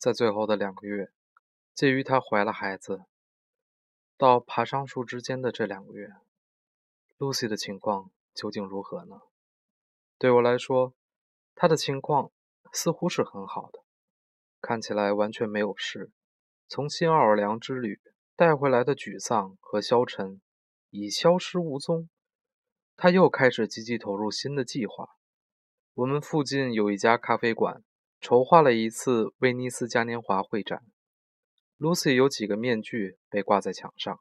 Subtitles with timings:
[0.00, 1.12] 在最后的两个月，
[1.74, 3.04] 介于她怀了孩子
[4.16, 6.14] 到爬上树之间的这两个月
[7.18, 9.20] ，Lucy 的情况究竟如何呢？
[10.16, 10.94] 对我来说，
[11.54, 12.32] 她的情况
[12.72, 13.84] 似乎是很好的，
[14.62, 16.10] 看起来完全没有事。
[16.66, 18.00] 从新奥尔良之旅
[18.34, 20.40] 带回来的沮丧和消沉
[20.88, 22.08] 已消失无踪，
[22.96, 25.18] 她又开始积极投入新的计划。
[25.92, 27.84] 我们附近有一家咖啡馆，
[28.20, 30.82] 筹划了一次威尼斯嘉年华会展。
[31.78, 34.20] Lucy 有几个面具被挂在墙上，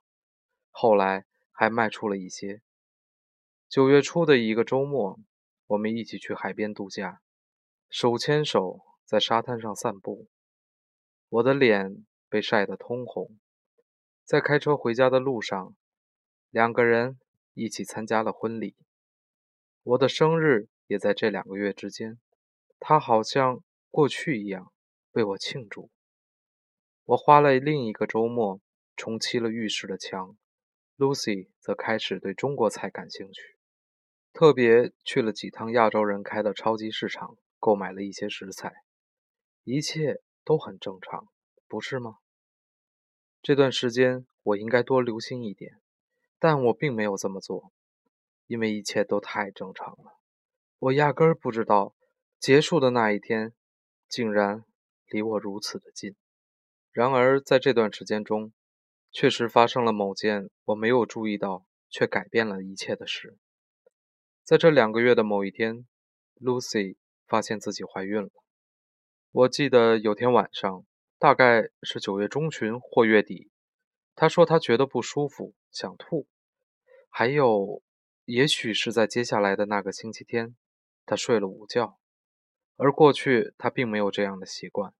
[0.69, 2.61] 后来还卖出了一些。
[3.67, 5.19] 九月初的一个周末，
[5.67, 7.19] 我们一起去海边度假，
[7.89, 10.27] 手牵手在沙滩上散步。
[11.27, 13.37] 我的脸被晒得通红。
[14.23, 15.75] 在开车回家的路上，
[16.49, 17.19] 两个人
[17.53, 18.75] 一起参加了婚礼。
[19.83, 20.69] 我的生日。
[20.89, 22.17] 也在这两个月之间，
[22.79, 24.71] 他好像过去一样
[25.11, 25.89] 为我庆祝。
[27.05, 28.61] 我花了另一个周末
[28.95, 30.37] 重漆了浴室的墙
[30.97, 33.41] ，Lucy 则开始对中国菜感兴趣，
[34.31, 38.83] 特别去了几趟亚洲人开的超级市场，购买了一些食材。
[39.63, 41.27] 一切都很正常，
[41.67, 42.17] 不是吗？
[43.41, 45.79] 这段时间我应该多留心一点，
[46.37, 47.71] 但我并没有这么做，
[48.47, 50.19] 因为一切都太正常了。
[50.77, 51.95] 我压根儿不知道，
[52.39, 53.53] 结束的那一天
[54.09, 54.65] 竟然
[55.07, 56.15] 离我如此的近。
[56.91, 58.51] 然而，在这段时间中，
[59.11, 63.37] 确实发生了某件我没有注意到却改变了一切的事。
[64.43, 65.85] 在这两个月的某一天
[66.41, 68.29] ，Lucy 发现自己怀孕了。
[69.31, 70.83] 我记得有天晚上，
[71.19, 73.51] 大概是九月中旬或月底，
[74.15, 76.27] 她说她觉得不舒服，想吐。
[77.11, 77.83] 还有，
[78.25, 80.55] 也许是在接下来的那个星期天。
[81.05, 81.99] 她睡了午觉，
[82.81, 84.93] 而过去他并没有这样的习惯。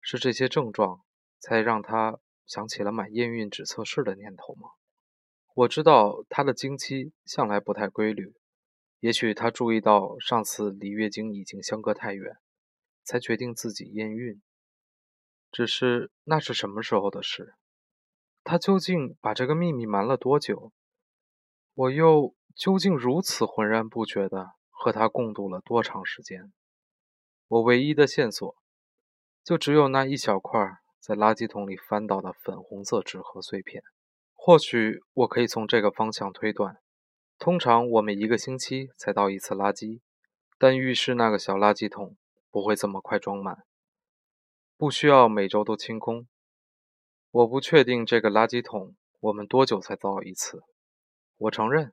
[0.00, 1.02] 是这些症状
[1.40, 4.70] 才让他想起了买验孕纸测试的念头吗？
[5.54, 8.34] 我知道他的经期向来不太规律，
[9.00, 12.36] 也许他注意到上次离月经已经相隔太远，
[13.02, 14.40] 才决定自己验孕。
[15.50, 17.54] 只是那是什么时候的事？
[18.44, 20.72] 他究竟把这个秘密瞒了多久？
[21.74, 24.52] 我又究竟如此浑然不觉的？
[24.70, 26.52] 和他共度了多长时间？
[27.52, 28.56] 我唯一的线索，
[29.44, 30.58] 就只有那一小块
[30.98, 33.82] 在垃圾桶里翻到的粉红色纸盒碎片。
[34.32, 36.78] 或许我可以从这个方向推断：
[37.38, 40.00] 通常我们一个星期才倒一次垃圾，
[40.56, 42.16] 但浴室那个小垃圾桶
[42.50, 43.66] 不会这么快装满，
[44.78, 46.26] 不需要每周都清空。
[47.32, 50.62] 我不确定这个垃圾桶我们多久才倒一次。
[51.36, 51.92] 我承认，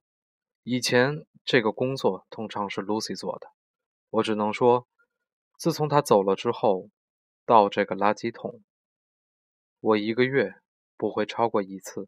[0.63, 1.25] 以前。
[1.45, 3.47] 这个工作通常是 Lucy 做的，
[4.11, 4.87] 我只能说，
[5.59, 6.89] 自从他走了之后，
[7.45, 8.63] 倒这个垃圾桶，
[9.81, 10.55] 我一个月
[10.95, 12.07] 不会超过一次。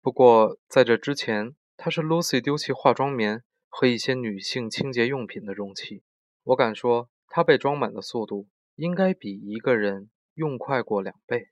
[0.00, 6.02] 不过在这之前，它是 Lucy 丢弃化妆棉和一些女性清洁用品的容器。
[6.42, 11.50] 我敢说，它被装满的速度应该比一个人用快过两倍。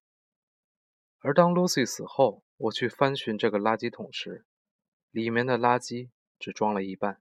[1.20, 4.44] 而当 Lucy 死后，我去翻寻这个垃圾桶时，
[5.12, 6.10] 里面的垃圾。
[6.40, 7.20] 只装了一半，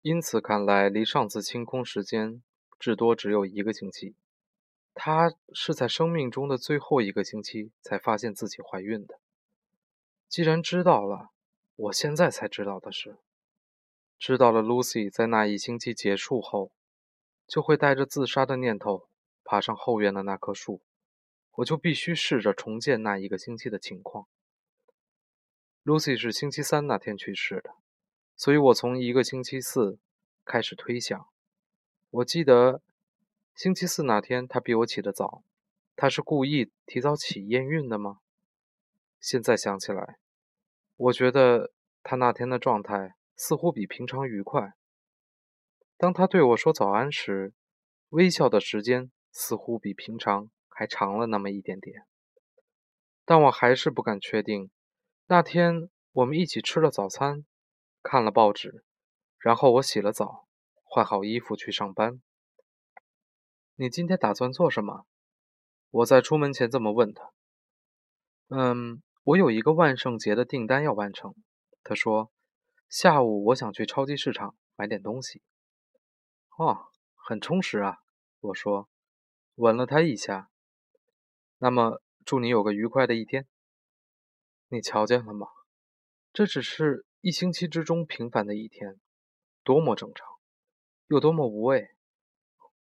[0.00, 2.42] 因此看来离上次清空时间
[2.78, 4.14] 至多只有一个星期。
[4.94, 9.18] 她是在生命中的最后一个星期才发现自己怀孕的。
[10.28, 11.30] 既然知道了，
[11.76, 13.16] 我现在才知道的是，
[14.18, 16.72] 知道了 Lucy 在那一星期结束后
[17.46, 19.08] 就会带着自杀的念头
[19.44, 20.82] 爬上后院的那棵树，
[21.52, 24.26] 我就必须试着重建那一个星期的情况。
[25.84, 27.74] Lucy 是星期三那天去世的。
[28.36, 29.98] 所以我从一个星期四
[30.44, 31.28] 开始推想。
[32.10, 32.80] 我记得
[33.54, 35.42] 星期四那天他比我起得早，
[35.94, 38.20] 他是故意提早起验孕的吗？
[39.20, 40.18] 现在想起来，
[40.96, 44.74] 我觉得他那天的状态似乎比平常愉快。
[45.96, 47.52] 当他对我说早安时，
[48.10, 52.04] 微笑的时间似乎比平常还长了那么一点点。
[53.24, 54.70] 但我还是不敢确定。
[55.26, 57.44] 那天我们一起吃了早餐。
[58.00, 58.84] 看了报纸，
[59.38, 60.47] 然后我洗了澡，
[60.88, 62.20] 换好衣服去上班。
[63.76, 65.06] 你今天打算做什么？
[65.90, 67.30] 我在出门前这么问他。
[68.48, 71.34] 嗯，我有一个万圣节的订单要完成。
[71.82, 72.32] 他说，
[72.88, 75.42] 下午我想去超级市场买点东西。
[76.56, 77.98] 哦，很充实啊。
[78.40, 78.88] 我说，
[79.56, 80.48] 吻了他一下。
[81.58, 83.46] 那么，祝你有个愉快的一天。
[84.68, 85.48] 你瞧见了吗？
[86.32, 87.04] 这只是。
[87.20, 89.00] 一星期之中平凡的一天，
[89.64, 90.37] 多么正常，
[91.08, 91.90] 有多么无谓。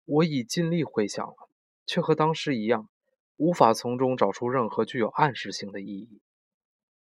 [0.06, 1.48] 我已尽力回想了，
[1.86, 2.88] 却和当时一样，
[3.36, 6.20] 无法从中找出任何具有暗示性的意义。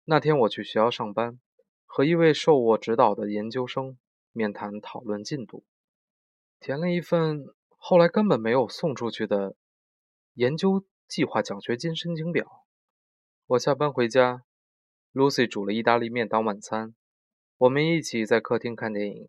[0.05, 1.41] 那天我去学校上班，
[1.87, 3.97] 和一位受我指导的研究生
[4.33, 5.65] 面谈讨论进度，
[6.61, 7.47] 填了一份
[7.79, 9.57] 后来根本没有送出去的
[10.35, 12.47] 研究计划奖学金申请表。
[13.47, 14.45] 我下班回家
[15.13, 16.95] ，Lucy 煮了意大利面当晚餐，
[17.59, 19.29] 我们一起在客厅看电影，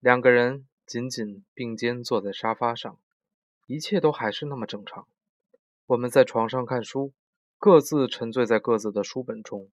[0.00, 2.98] 两个人紧紧并肩坐在沙发上。
[3.66, 5.08] 一切都还是那么正常。
[5.86, 7.12] 我们在床上看书，
[7.58, 9.70] 各自沉醉在各自的书本中。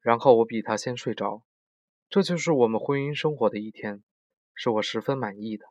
[0.00, 1.42] 然后我比他先睡着。
[2.08, 4.02] 这就是我们婚姻生活的一天，
[4.54, 5.66] 是我十分满意的。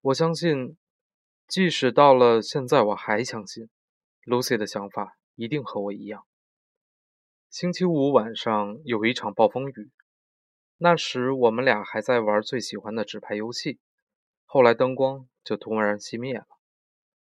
[0.00, 0.76] 我相信，
[1.46, 3.68] 即使到了现在，我还相信
[4.24, 6.24] ，Lucy 的想法一定和我一样。
[7.50, 9.90] 星期五晚上有一场暴风雨，
[10.78, 13.78] 那时我们俩还在玩最喜欢的纸牌游戏。
[14.44, 16.46] 后来灯光就突然熄灭了。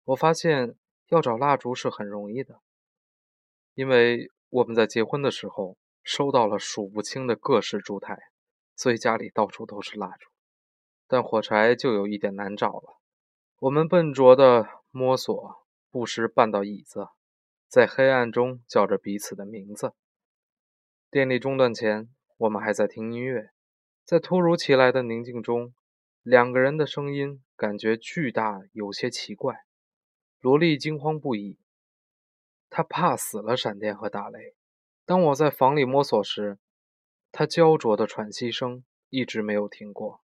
[0.05, 0.77] 我发现
[1.09, 2.61] 要找蜡烛是很容易的，
[3.75, 8.19] 因为我们在结婚的时候收到了数不清的各式烛台，
[8.77, 10.29] 所以家里到处都是蜡烛。
[11.07, 13.01] 但火柴就有一点难找了。
[13.61, 17.09] 我们笨拙地摸索，不时绊到椅子，
[17.69, 19.95] 在黑暗中叫着彼此的名字。
[21.11, 23.51] 电力中断前，我们还在听音乐，
[24.05, 25.73] 在突如其来的宁静中，
[26.23, 29.65] 两个人的声音感觉巨大，有些奇怪。
[30.41, 31.59] 萝莉惊慌不已，
[32.69, 34.57] 她怕死了闪电和打雷。
[35.07, 36.59] 当我在房里摸索时，
[37.31, 40.21] 她焦灼的喘息声一直没有停过。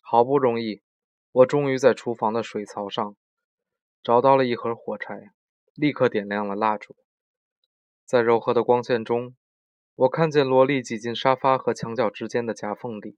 [0.00, 0.82] 好不容易，
[1.30, 3.16] 我终于在厨房的水槽上
[4.02, 5.32] 找到了一盒火柴，
[5.74, 6.96] 立刻点亮了蜡烛。
[8.06, 9.36] 在柔和的光线中，
[9.96, 13.16] 我看见萝莉挤进沙发和墙角之间的夹缝里，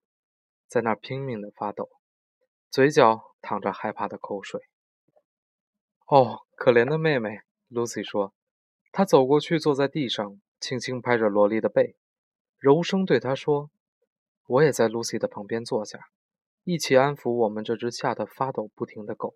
[0.69, 1.89] 在那拼命地发抖，
[2.71, 4.61] 嘴角淌着害怕的口水。
[6.07, 7.41] 哦，可怜的妹妹
[7.71, 8.35] ，Lucy 说。
[8.93, 11.97] 她走过去，坐在地上，轻轻拍着萝莉的背，
[12.59, 13.71] 柔声对她说
[14.47, 15.99] ：“我也在 Lucy 的旁边坐下，
[16.65, 19.35] 一起安抚我们这只吓得发抖不停的狗。”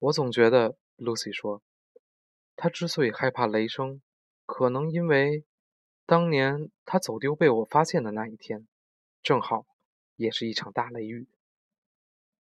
[0.00, 1.62] 我总觉得，Lucy 说，
[2.56, 4.00] 她之所以害怕雷声，
[4.46, 5.44] 可能因为
[6.06, 8.66] 当年她走丢被我发现的那一天，
[9.22, 9.66] 正好
[10.16, 11.28] 也是一场大雷雨。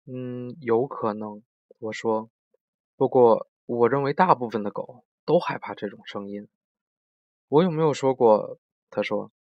[0.06, 1.42] 嗯，有可能，
[1.78, 2.30] 我说。
[2.96, 6.48] 不过，我认为大部分的狗都害怕这种声音。
[7.48, 8.58] 我有没有说过？
[8.90, 9.32] 他说：“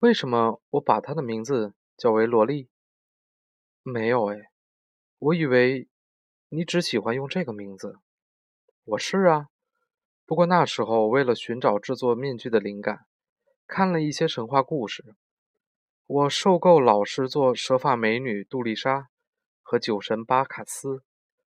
[0.00, 2.70] 为什么我把它的名字叫为萝莉？”
[3.84, 4.50] 没有哎，
[5.18, 5.86] 我以为
[6.48, 7.98] 你只喜欢用这个名字。
[8.84, 9.50] 我是啊，
[10.24, 13.06] 不过那时候为了寻找制作面具的灵感，
[13.66, 15.14] 看了一些神话故事。
[16.06, 19.08] 我受够老是做蛇发美女杜丽莎
[19.62, 21.02] 和酒神巴卡斯。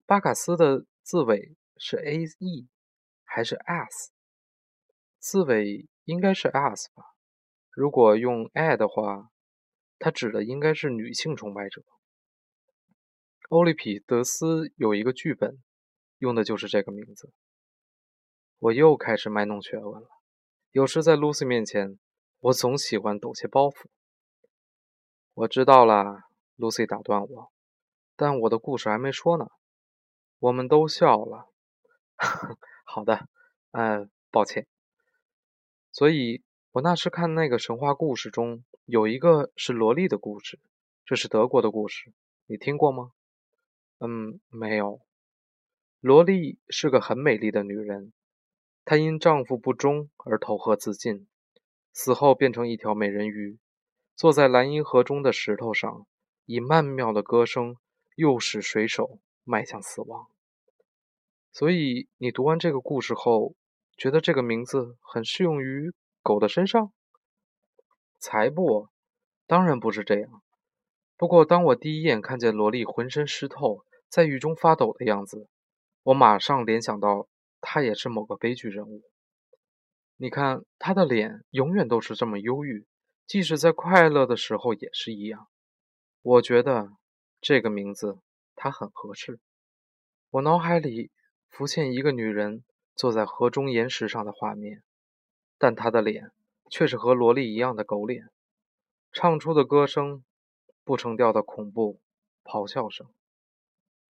[0.05, 0.87] 巴卡斯的。
[1.07, 2.69] 字尾是 a e
[3.23, 4.11] 还是 s？
[5.21, 7.05] 字尾应该是 s 吧。
[7.71, 9.31] 如果用 a 的话，
[10.01, 11.85] 它指的应该是女性崇拜者。
[13.51, 15.63] 欧利匹德斯有一个剧本，
[16.19, 17.33] 用的就是这个名字。
[18.59, 20.09] 我又开始卖弄学问了。
[20.73, 22.01] 有时在 Lucy 面前，
[22.41, 23.87] 我总喜欢抖些包袱。
[25.35, 26.23] 我知道了
[26.57, 27.53] ，Lucy 打断我，
[28.15, 29.49] 但我的故事还没说呢。
[30.39, 31.49] 我们都笑了。
[32.85, 33.29] 好的，
[33.73, 34.67] 呃，抱歉。
[35.93, 40.61] 所以，我那时看那个神话故事中有一个是萝莉的故事，
[41.05, 42.13] 这是德国的故事，
[42.47, 43.13] 你听过吗？
[43.99, 45.01] 嗯，没有。
[46.01, 48.13] 萝莉是个很美丽的女人，
[48.85, 51.27] 她因丈夫不忠而投河自尽，
[51.97, 53.59] 死后变成一条美人鱼，
[54.15, 56.07] 坐在蓝银河中的石头上，
[56.45, 57.79] 以曼妙的歌声
[58.17, 59.19] 诱使水手。
[59.49, 60.27] 迈向死亡。
[61.53, 63.55] 所以，你读完这个故事后，
[63.97, 66.93] 觉得这个名字很适用于狗的身上？
[68.19, 68.89] 才不，
[69.47, 70.43] 当然不是这样。
[71.17, 75.49] 不过，当我第一眼看见萝莉浑身湿透，在雨中发抖的样子，
[76.03, 77.29] 我马上联想到
[77.61, 79.03] 她也是某个悲剧人物。
[80.17, 82.87] 你看，她的脸永远都是这么忧郁，
[83.27, 85.49] 即使在快乐的时候也是一样。
[86.23, 86.93] 我觉得
[87.41, 88.19] 这个名字。
[88.59, 89.39] 它很合适。
[90.31, 91.11] 我脑海里
[91.51, 94.83] 浮现一个女人坐在河中岩石上的画面，
[95.59, 96.33] 但她的脸
[96.71, 98.31] 却是和萝莉一样的狗脸，
[99.13, 100.25] 唱出的歌声
[100.85, 102.01] 不成调的恐怖
[102.43, 103.07] 咆哮声。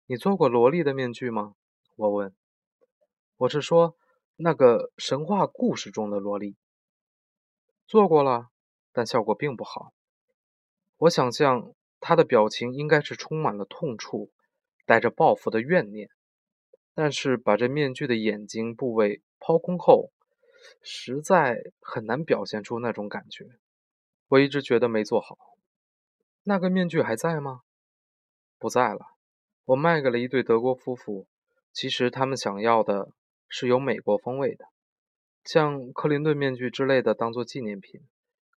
[0.04, 1.54] 你做过萝莉的面具吗？
[1.96, 2.34] 我问。
[3.38, 3.96] 我是说
[4.36, 6.56] 那个神话故事中的萝莉。
[7.86, 8.48] 做过了，
[8.92, 9.92] 但效果并不好。
[10.98, 11.74] 我想象。
[12.06, 14.30] 他的表情应该是充满了痛楚，
[14.84, 16.10] 带着报复的怨念。
[16.92, 20.12] 但是把这面具的眼睛部位抛空后，
[20.82, 23.46] 实在很难表现出那种感觉。
[24.28, 25.38] 我一直觉得没做好。
[26.42, 27.62] 那个面具还在吗？
[28.58, 29.06] 不在了。
[29.64, 31.26] 我卖给了一对德国夫妇。
[31.72, 33.12] 其实他们想要的
[33.56, 34.64] 是有美国风味的，
[35.44, 38.00] 像克林顿面具之类的，当做纪念品。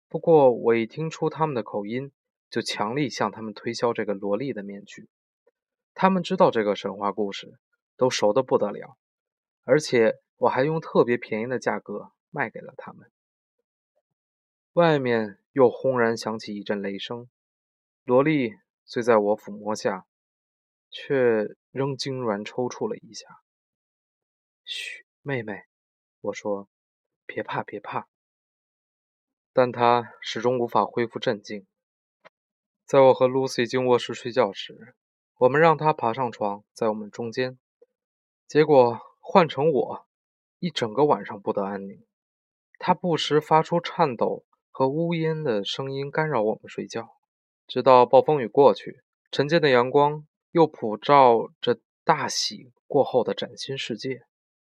[0.10, 2.12] 不过我一听出他们的口音，
[2.50, 5.08] 就强力向他们推销这个萝莉的面具。
[5.94, 7.60] 他们知道这个神话故事，
[7.96, 8.98] 都熟得不得了。
[9.66, 13.12] 而且我还用特别便宜的价格卖给了他们。
[14.74, 17.30] 外面又轰然响起一阵雷声，
[18.04, 20.08] 萝莉虽在我抚摸下，
[20.90, 23.28] 却仍痉挛抽搐了一下。
[24.70, 25.64] 嘘，妹妹，
[26.20, 26.68] 我说，
[27.26, 28.10] 别怕，别怕。
[29.54, 31.66] 但她始终无法恢复镇静。
[32.86, 34.94] 在我和 Lucy 进卧室睡觉时，
[35.38, 37.58] 我们让她爬上床，在我们中间。
[38.46, 40.06] 结果换成我，
[40.60, 42.06] 一整个晚上不得安宁。
[42.78, 44.44] 她不时发出颤抖。
[44.70, 47.18] 和呜咽的声音干扰我们睡觉，
[47.66, 54.28] 直到暴风雨过去，晨间的阳光又普照着大喜过后的崭新世界，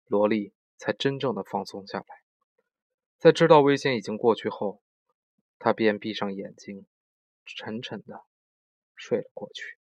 [0.07, 2.05] 萝莉才真正的放松下来。
[3.17, 4.81] 在知道危险已经过去后，
[5.59, 6.85] 她便闭上眼睛，
[7.45, 8.23] 沉沉的
[8.95, 9.77] 睡了过去。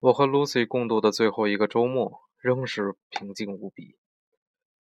[0.00, 3.96] 我和 Lucy 共度的最后一个周末仍是平静无比，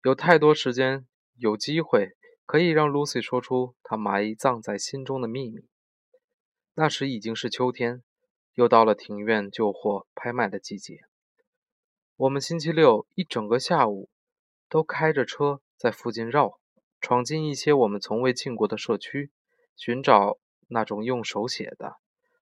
[0.03, 2.17] 有太多时间，有机会。
[2.43, 5.69] 可以让 Lucy 说出她埋葬在心中的秘密。
[6.73, 8.03] 那时已经是秋天，
[8.55, 10.99] 又到了庭院旧货拍卖的季节。
[12.21, 14.07] 我们星期六一整个下午
[14.69, 16.59] 都开着车在附近绕，
[16.99, 19.31] 闯进一些我们从未进过的社区，
[19.75, 20.37] 寻找
[20.67, 21.95] 那种用手写的、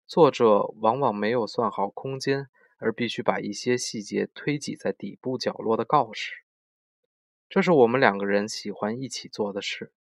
[0.05, 6.33] 作者往往没有算好空间而必须把一些细节推挤在底部角落的告示。
[7.48, 9.93] 这是我们两个人喜欢一起做的事。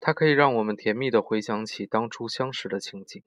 [0.00, 3.22] 它可以让我们甜蜜地回想起当初相识的情景。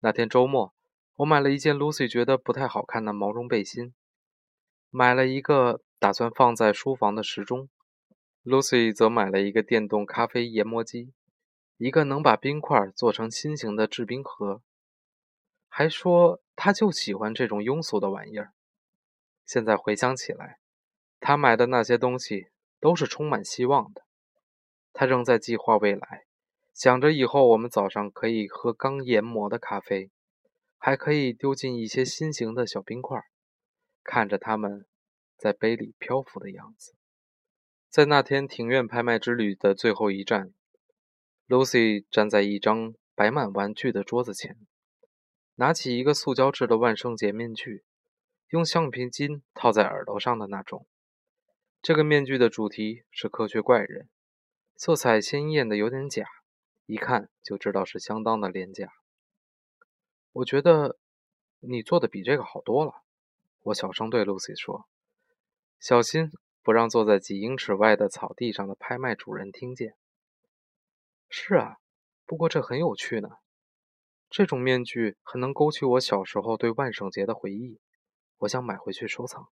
[0.00, 0.72] 那天周末，
[1.16, 3.92] 我买了一件 Lucy 觉得不太好看的毛绒背心，
[4.96, 7.68] 买了一个打算放在书房的时钟。
[8.44, 11.12] Lucy 则买了一个电动咖啡研磨机，
[11.78, 14.62] 一个能把冰块做成心形的制冰盒，
[15.68, 18.52] 还说她就喜欢这种庸俗的玩意儿。
[19.44, 20.60] 现在回想起来，
[21.18, 24.02] 她买的那些东西都是充满希望的。
[24.92, 26.26] 他仍在计划未来，
[26.72, 30.12] 想着以后我们早上可以喝刚研磨的咖啡，
[30.78, 33.20] 还可以丢进一些心形的小冰块，
[34.04, 34.86] 看着他们
[35.36, 36.94] 在杯里漂浮的样子。
[37.88, 40.52] 在那天庭院拍卖之旅的最后一站
[41.48, 44.56] ，Lucy 站在一张摆满玩具的桌子前，
[45.54, 47.84] 拿起一个塑胶制的万圣节面具，
[48.50, 50.86] 用橡皮筋套在耳朵上的那种。
[51.80, 54.08] 这个面具的主题是科学怪人。
[54.76, 56.26] 色彩鲜艳的有点假，
[56.86, 58.92] 一看就知道是相当的廉价。
[60.32, 60.98] 我觉得
[61.60, 63.04] 你做的比这个好多了，
[63.64, 64.86] 我小声对 Lucy 说，
[65.80, 66.30] 小心
[66.62, 69.94] 不让坐在几英尺外的草地上的拍卖主人听见。
[71.28, 71.76] 是啊，
[72.24, 73.28] 不过这很有趣呢。
[74.30, 77.80] 这种面具很能勾起我小时候对万圣节的回忆，
[78.38, 79.48] 我想买回去收藏。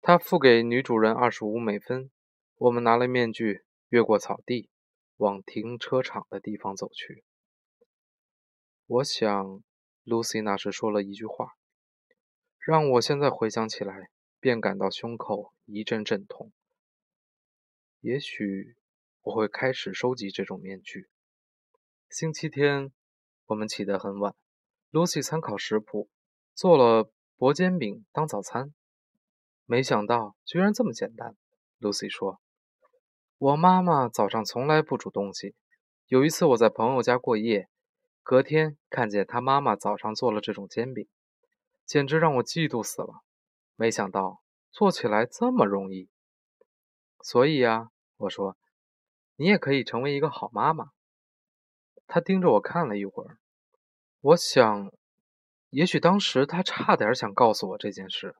[0.00, 2.10] 他付给女主人二十五美分，
[2.56, 3.64] 我们拿了面具。
[3.88, 4.70] 越过草地，
[5.18, 7.24] 往停车场的地方走去。
[8.86, 9.62] 我想
[10.06, 11.52] ，Lucy 那时说了一句话，
[12.64, 16.52] 让我现在回想起来，便感到胸口一阵阵痛。
[18.00, 18.76] 也许
[19.22, 21.08] 我会开始收集这种面具。
[22.08, 22.92] 星期天，
[23.46, 24.36] 我们起得很晚。
[24.92, 26.08] Lucy 参考食谱，
[26.54, 28.72] 做了薄煎饼当早餐。
[29.66, 31.34] 没想到居然这么简单
[31.80, 32.40] ，Lucy 说。
[33.38, 35.56] 我妈妈早上从来不煮东西。
[36.06, 37.68] 有一次我在朋友家过夜，
[38.22, 41.08] 隔天看见她妈妈早上做了这种煎饼，
[41.84, 43.22] 简直让我嫉妒死了。
[43.76, 46.08] 没想到做起来这么容易。
[47.22, 48.56] 所以呀，我说，
[49.36, 50.90] 你也可以成为一个好妈妈。
[52.06, 53.38] 她盯着我看了一会儿，
[54.20, 54.92] 我想，
[55.70, 58.36] 也许当时她差点想告诉我这件事，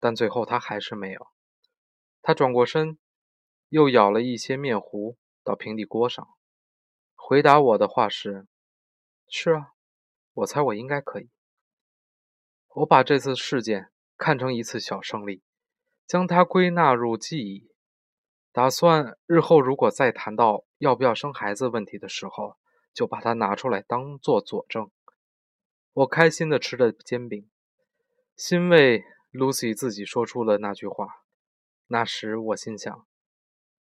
[0.00, 1.26] 但最后她还是没有。
[2.22, 2.98] 她转过身。
[3.68, 6.28] 又舀了一些面糊到平底锅上，
[7.16, 8.46] 回答我的话是
[9.26, 9.72] ：“是啊，
[10.34, 11.28] 我猜我应该可以。”
[12.76, 15.42] 我把这次事件看成一次小胜利，
[16.06, 17.70] 将它归纳入记忆，
[18.52, 22.58] 打算日后如果再谈到要不要生孩子问题的时候，
[22.92, 24.90] 就把它拿出来当做佐证。
[25.94, 27.48] 我开心地吃着煎饼，
[28.36, 29.02] 欣慰
[29.32, 31.22] ，Lucy 自己说出了那句话。
[31.86, 33.06] 那时我心想，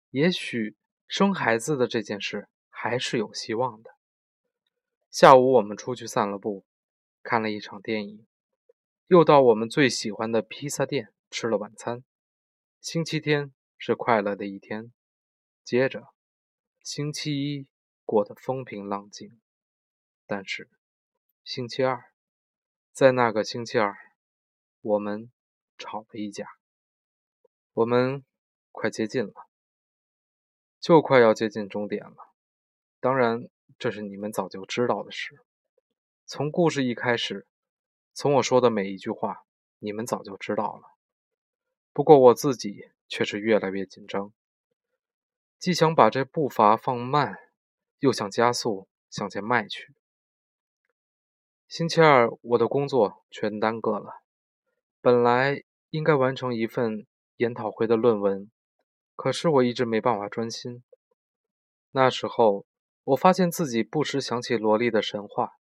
[0.10, 0.76] 也许
[1.08, 3.92] 生孩子的这件事还是有希望的。
[5.10, 6.66] 下午我们出去散了步，
[7.24, 8.28] 看了一场电影，
[9.12, 12.02] 又到我们最喜欢的披萨店吃了晚餐。
[12.80, 14.94] 星期天是快乐的一天，
[15.66, 16.14] 接着
[16.82, 17.68] 星期一
[18.06, 19.42] 过得风平浪静，
[20.26, 20.70] 但是
[21.44, 22.14] 星期二，
[22.94, 23.94] 在那个星期二，
[24.80, 25.30] 我们
[25.78, 26.48] 吵了一架。
[27.74, 28.24] 我们
[28.72, 29.34] 快接近了，
[30.80, 32.16] 就快要接近终点了。
[33.02, 35.44] 当然，这是你们早就知道的事。
[36.26, 37.46] 从故事一开始，
[38.14, 39.46] 从我说的每一句话，
[39.80, 40.84] 你们早就知道了。
[41.94, 44.34] 不过我自己却是越来越紧张，
[45.58, 47.38] 既想把这步伐放慢，
[48.00, 49.94] 又想加速向前迈去。
[51.68, 54.24] 星期二，我的工作全耽搁了。
[55.00, 58.52] 本来应该完成一份研讨会的论文，
[59.16, 60.84] 可是我一直没办法专心。
[61.92, 62.66] 那时候，
[63.06, 65.54] 我发现自己不时想起萝莉的神话，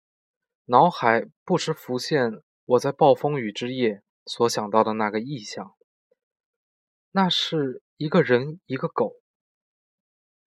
[0.66, 5.76] 脑海不时浮现我在暴风雨之夜所想到的那个意象。
[7.12, 9.16] 那是一个人，一个狗，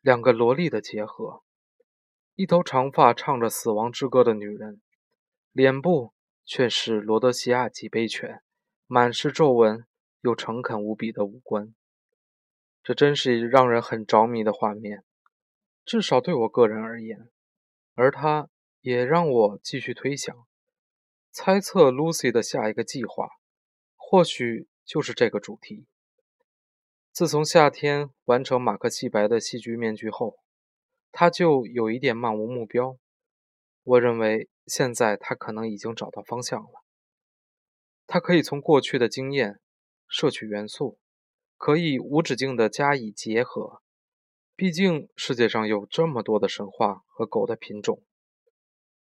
[0.00, 1.42] 两个萝莉的结合。
[2.36, 4.80] 一头长发、唱着死亡之歌的女人，
[5.52, 8.42] 脸部却是罗德西亚脊背犬，
[8.86, 9.86] 满是皱纹
[10.22, 11.74] 又诚恳无比的五官。
[12.82, 15.04] 这真是让人很着迷的画面，
[15.84, 17.30] 至少对我个人而言。
[17.94, 18.48] 而他
[18.84, 20.46] 也让我继续推想，
[21.30, 23.30] 猜测 Lucy 的下一个计划，
[23.96, 25.86] 或许就是这个主题。
[27.10, 30.36] 自从夏天完成马克西白的戏剧面具后，
[31.10, 32.98] 他就有一点漫无目标。
[33.84, 36.84] 我认为现在他可能已经找到方向了。
[38.06, 39.60] 他可以从过去的经验
[40.06, 40.98] 摄取元素，
[41.56, 43.80] 可以无止境地加以结合。
[44.54, 48.02] 毕竟世界上有这么多的神话和狗的品种。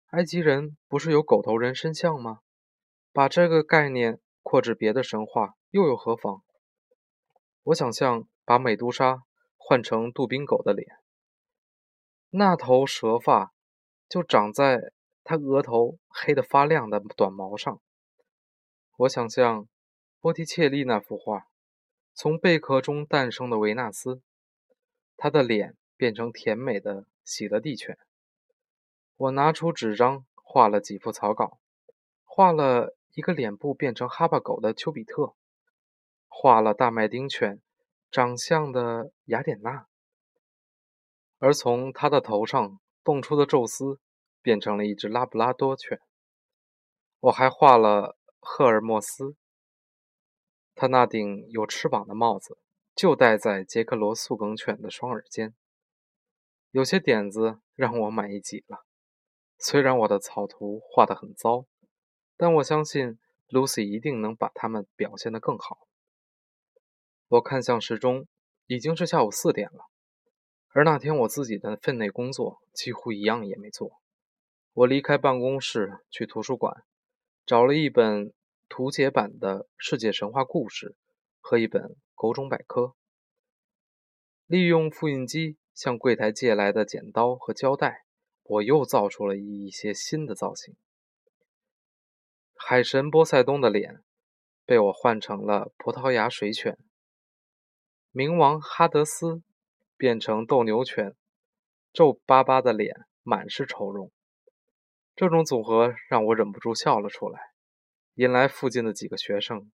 [0.08, 2.40] 埃及人不是有狗头人身像吗？
[3.12, 6.42] 把这个概念扩至别的神话又有何妨？
[7.64, 9.24] 我想象把美杜莎
[9.58, 10.88] 换成杜宾狗的脸，
[12.30, 13.52] 那头蛇发
[14.08, 14.92] 就长在
[15.24, 17.78] 它额头黑得发亮的短毛上。
[18.96, 19.68] 我想象
[20.20, 21.48] 波提切利那幅画，
[22.14, 24.22] 从贝壳中诞生的维纳斯，
[25.18, 27.98] 她的脸变成甜美的喜乐蒂犬。
[29.18, 31.58] 我拿出纸张画了几幅草稿，
[32.24, 35.34] 画了一个脸部变成哈巴狗的丘比特。
[36.28, 37.60] 画了大麦丁犬
[38.12, 39.88] 长相的雅典娜，
[41.38, 43.98] 而从他的头上蹦出的宙斯
[44.40, 46.00] 变成了一只拉布拉多犬。
[47.18, 49.34] 我还画了赫尔墨斯，
[50.76, 52.56] 他那顶有翅膀的帽子
[52.94, 55.56] 就戴在杰克罗素梗犬的双耳间。
[56.70, 58.84] 有些点子让我满意极了，
[59.58, 61.66] 虽然我的草图画得很糟，
[62.36, 63.18] 但我相信
[63.48, 65.88] Lucy 一定能把它们表现得更好。
[67.26, 68.26] 我看向时钟，
[68.66, 69.86] 已经是下午四点了。
[70.68, 74.00] 而那天我自己的分内工作几乎一样也没做。
[74.74, 76.84] 我离开办公室去图书馆，
[77.44, 78.32] 找了一本
[78.68, 80.94] 图解版的世界神话故事
[81.40, 82.94] 和一本狗种百科，
[84.46, 88.04] 利用复印机向柜台借来的剪刀和胶带，
[88.48, 90.74] 我又造出了一些新的造型。
[92.54, 94.02] 海神波塞冬的脸
[94.64, 96.76] 被我换成了葡萄牙水犬。
[98.12, 99.42] 冥王哈德斯
[99.96, 101.14] 变成斗牛犬，
[101.92, 104.10] 皱巴巴的脸满是愁容。
[105.14, 107.38] 这种组合让我忍不住笑了出来，
[108.14, 109.70] 引来附近的几个学生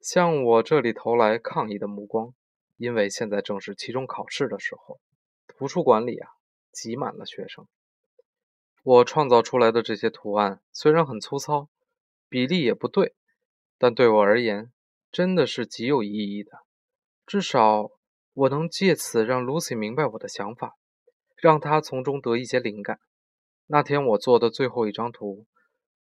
[0.00, 2.34] 向我这里投来抗议的目光。
[2.76, 5.00] 因为现在正是期中考试的时候，
[5.46, 6.30] 图书馆里啊
[6.78, 7.66] 挤满了学生。
[8.84, 11.68] 我创造出来的这些图案虽然很粗糙，
[12.28, 13.16] 比例也不对，
[13.76, 14.70] 但对我而言
[15.10, 16.52] 真的是极有意义的。
[17.26, 17.90] 至少，
[18.32, 20.76] 我能借此让 Lucy 明白我的想法，
[21.36, 23.00] 让她从中得一些灵感。
[23.66, 25.46] 那天我做的最后一张图，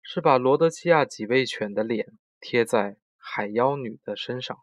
[0.03, 4.59] 是把罗德西亚几位犬的脸贴在海妖女的身上，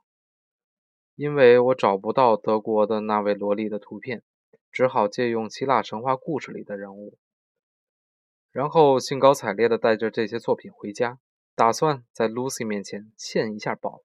[1.17, 4.23] 因为我找不到德国的那位萝莉的图片，
[4.75, 7.17] 只好借用希腊神话故事里的人物。
[8.51, 11.21] 然后兴高采烈地带着这些作品回家，
[11.55, 14.03] 打算在 Lucy 面前献一下宝。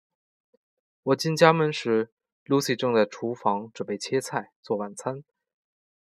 [1.04, 2.12] 我进家门时。
[2.46, 5.24] Lucy 正在厨房准备切菜做晚餐，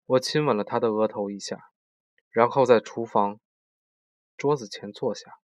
[0.06, 1.72] 我亲吻了她的额头一下，
[2.32, 3.40] 然后在厨房
[4.36, 5.40] 桌子前坐下。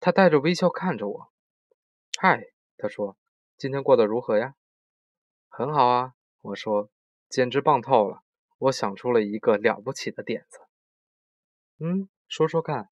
[0.00, 1.32] 她带着微笑看着我，
[2.18, 3.16] 嗨，他说
[3.56, 4.56] ：“今天过得如何呀
[5.48, 6.90] ？”“很好啊。”我说
[7.34, 8.22] ，“简直棒透了！
[8.58, 10.60] 我想出了一个了不起的点子。
[11.82, 12.90] ”“嗯，说说看。”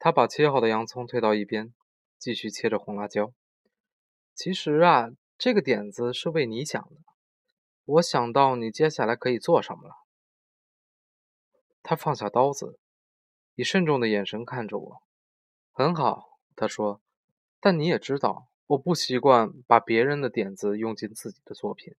[0.00, 1.72] 他把切好的洋葱推到一边，
[2.18, 3.32] 继续切着红辣椒。
[4.34, 6.96] “其实啊，这个点子是为你想的。
[7.84, 9.94] 我想到你接下来可以做什么了。”
[11.84, 12.80] 他放下刀子，
[13.54, 15.02] 以慎重的眼神看着我。
[15.70, 17.00] “很好。”他说。
[17.60, 21.94] 但你也知道，我不习惯把别人的点子用进自己的作品。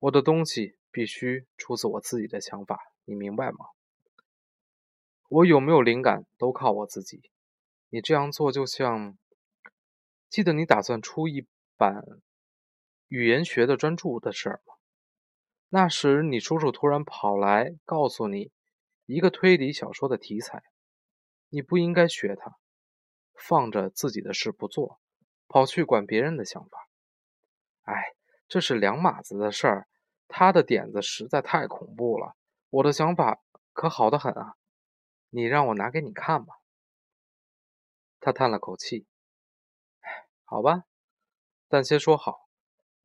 [0.00, 3.66] 我的东西必须出自我自己的想法，你明白吗？
[5.28, 7.30] 我有没有灵感都靠我自己。
[7.88, 9.16] 你这样做就像……
[10.28, 12.04] 记得你打算出一版
[13.08, 14.74] 语言学的专著的事儿吗？
[15.70, 18.52] 那时你叔叔突然跑来告诉你
[19.06, 20.62] 一个推理小说的题材，
[21.48, 22.56] 你不应该学他。
[23.34, 25.00] 放着自己的事不做，
[25.48, 26.88] 跑去管别人的想法，
[27.82, 28.14] 哎，
[28.46, 29.88] 这是两码子的事儿。
[30.34, 32.34] 他的点子实在太恐怖了，
[32.70, 33.42] 我的想法
[33.74, 34.56] 可好得很啊！
[35.28, 36.54] 你让我拿给你看吧。
[38.18, 39.06] 他叹了口气，
[40.44, 40.84] 好吧，
[41.68, 42.48] 但先说好，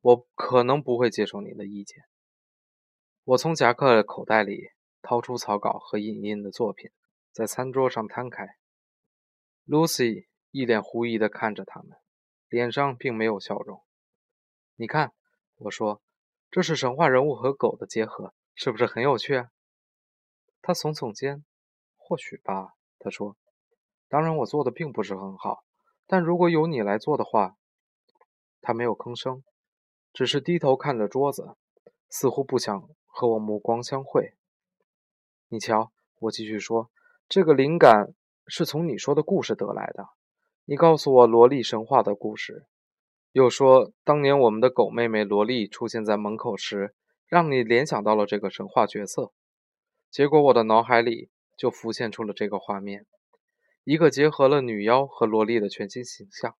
[0.00, 2.04] 我可能不会接受你的意见。
[3.24, 4.70] 我从夹克口袋里
[5.02, 6.90] 掏出草稿和影印的作品，
[7.30, 8.56] 在餐桌上摊开。
[9.66, 11.98] Lucy 一脸狐疑地看着他们，
[12.48, 13.84] 脸上并没有笑容。
[14.76, 15.12] 你看，
[15.56, 16.00] 我说，
[16.50, 19.46] 这是神话人物和狗的结合，是不是很有趣？
[20.62, 21.44] 他耸耸肩，
[21.96, 22.74] 或许吧。
[22.98, 23.36] 他说
[24.08, 25.64] ：“当然，我做的并不是很好，
[26.06, 27.56] 但如果由你来做的话。”
[28.60, 29.44] 他没有吭声，
[30.12, 31.56] 只是低头看着桌子，
[32.08, 34.34] 似乎不想和我目光相会。
[35.48, 36.90] 你瞧，我继续说，
[37.28, 38.14] 这个灵感。
[38.50, 40.08] 是从你说的故事得来的。
[40.64, 42.64] 你告诉我萝莉神话的故事，
[43.32, 46.94] 又说当年我们的狗妹妹萝莉出现在门口时，
[47.26, 49.32] 让你联想到了这个神话角色。
[50.10, 53.06] 结果我的脑海里就浮现出了这个画面，
[53.84, 56.56] 一个结合了女妖和萝莉的全新形象。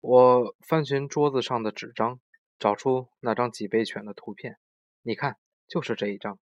[0.00, 2.20] 我翻寻桌子上的纸张，
[2.58, 4.58] 找出那张脊背犬的图片。
[5.02, 6.38] 你看，就是这一张。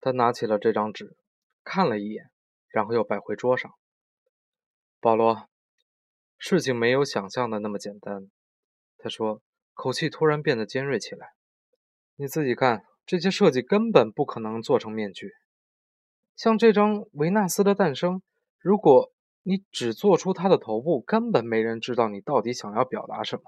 [0.00, 1.16] 他拿起了这张纸，
[1.64, 2.30] 看了一眼。
[2.68, 3.72] 然后又摆回桌上。
[5.00, 5.48] 保罗，
[6.36, 8.30] 事情没有想象的那么简单。
[8.98, 9.42] 他说，
[9.74, 11.34] 口气突然变得尖锐起来。
[12.16, 15.32] 你自己看，这些设计根本不可能做成面具。
[16.34, 18.22] 像这张维纳斯的诞生，
[18.58, 23.42] 如果你只做出它的头部，根本没人知道你到底想要表达什么。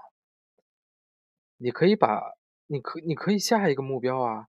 [1.57, 2.21] 你可以把，
[2.67, 4.47] 你可你可以下一个目标啊，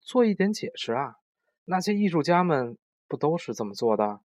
[0.00, 1.16] 做一点解释啊。
[1.64, 2.78] 那些艺术家们。
[3.08, 4.20] 不都是这么做的？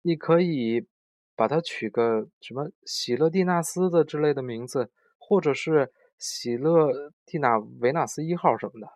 [0.00, 0.88] 你可以
[1.34, 8.88] 把它取个什么喜乐蒂纳斯的之类的名字，或者是喜乐蒂纳维纳斯一号什么的。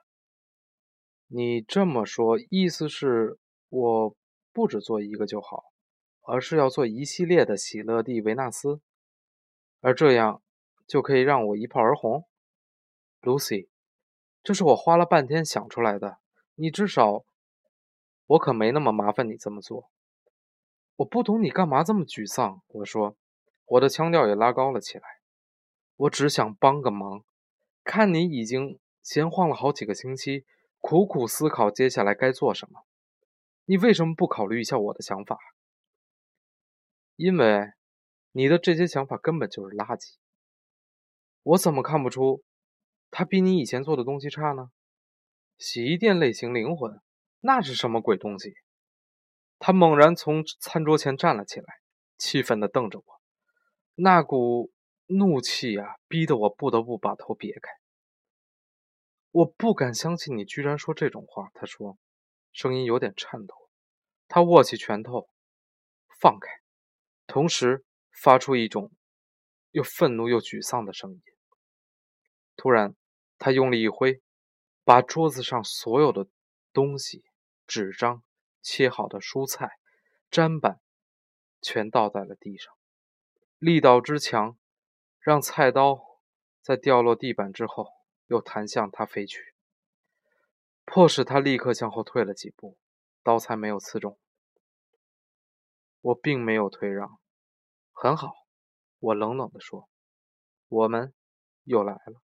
[1.28, 4.16] 你这么说，意思是我
[4.52, 5.64] 不只做一个就好，
[6.22, 8.80] 而是要做一系列的喜乐蒂维纳斯，
[9.80, 10.42] 而这样
[10.86, 12.26] 就可以让我一炮而红
[13.22, 13.68] ？Lucy，
[14.42, 16.18] 这是我花了半天想出来的，
[16.54, 17.24] 你至少。
[18.32, 19.90] 我可没那么麻烦你这么做。
[20.98, 22.60] 我不懂你干嘛这么沮丧。
[22.66, 23.16] 我说，
[23.66, 25.04] 我的腔调也拉高了起来。
[25.94, 27.24] 我只想帮个忙。
[27.84, 30.44] 看你已经闲晃了好几个星期，
[30.80, 32.84] 苦苦思考接下来该做什么。
[33.66, 35.38] 你为什么不考虑一下我的想法？
[37.14, 37.72] 因为
[38.32, 40.16] 你的这些想法根本就是垃圾。
[41.44, 42.42] 我怎么看不出，
[43.12, 44.72] 它比你以前做的东西差呢？
[45.56, 47.00] 洗衣店类型灵魂。
[47.40, 48.56] 那是什么鬼东西？
[49.58, 51.80] 他猛然从餐桌前站了起来，
[52.16, 53.04] 气愤地瞪着我，
[53.96, 54.70] 那股
[55.06, 57.70] 怒气啊，逼得我不得不把头别开。
[59.30, 61.50] 我不敢相信你居然说这种话。
[61.54, 61.98] 他说，
[62.52, 63.54] 声音有点颤抖。
[64.26, 65.28] 他握起拳头，
[66.20, 66.48] 放开，
[67.26, 68.92] 同时发出一种
[69.70, 71.22] 又愤怒又沮丧的声音。
[72.56, 72.94] 突然，
[73.38, 74.20] 他用力一挥，
[74.84, 76.26] 把桌子上所有的
[76.72, 77.24] 东西。
[77.66, 78.22] 纸张、
[78.62, 79.78] 切好的蔬菜、
[80.30, 80.80] 砧板，
[81.60, 82.74] 全倒在了地上，
[83.58, 84.58] 力道之强，
[85.20, 86.20] 让菜刀
[86.62, 87.88] 在掉落地板之后
[88.26, 89.54] 又弹向他飞去，
[90.84, 92.78] 迫使他立刻向后退了几步，
[93.22, 94.18] 刀才没有刺中。
[96.00, 97.18] 我并没有退让，
[97.92, 98.34] 很好，
[98.98, 99.88] 我冷冷地说
[100.68, 101.12] ：“我们
[101.64, 102.22] 又来了。”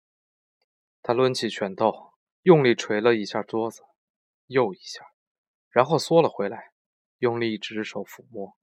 [1.02, 3.82] 他抡起拳头，用力捶了一下桌子，
[4.46, 5.11] 又一下。
[5.72, 6.70] 然后缩了回来，
[7.18, 8.56] 用力一只手抚摸，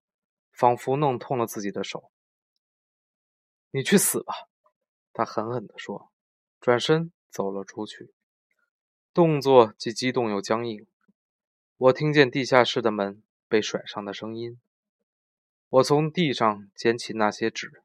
[0.51, 2.11] 仿佛弄痛了自己的手。
[3.71, 4.33] 你去死吧！”
[5.11, 6.11] 他狠狠地说，
[6.61, 8.13] 转身走了出去，
[9.13, 10.87] 动作既激动又僵硬。
[11.77, 14.61] 我听见地下室的门被甩上的声音。
[15.69, 17.83] 我从地上捡起那些纸，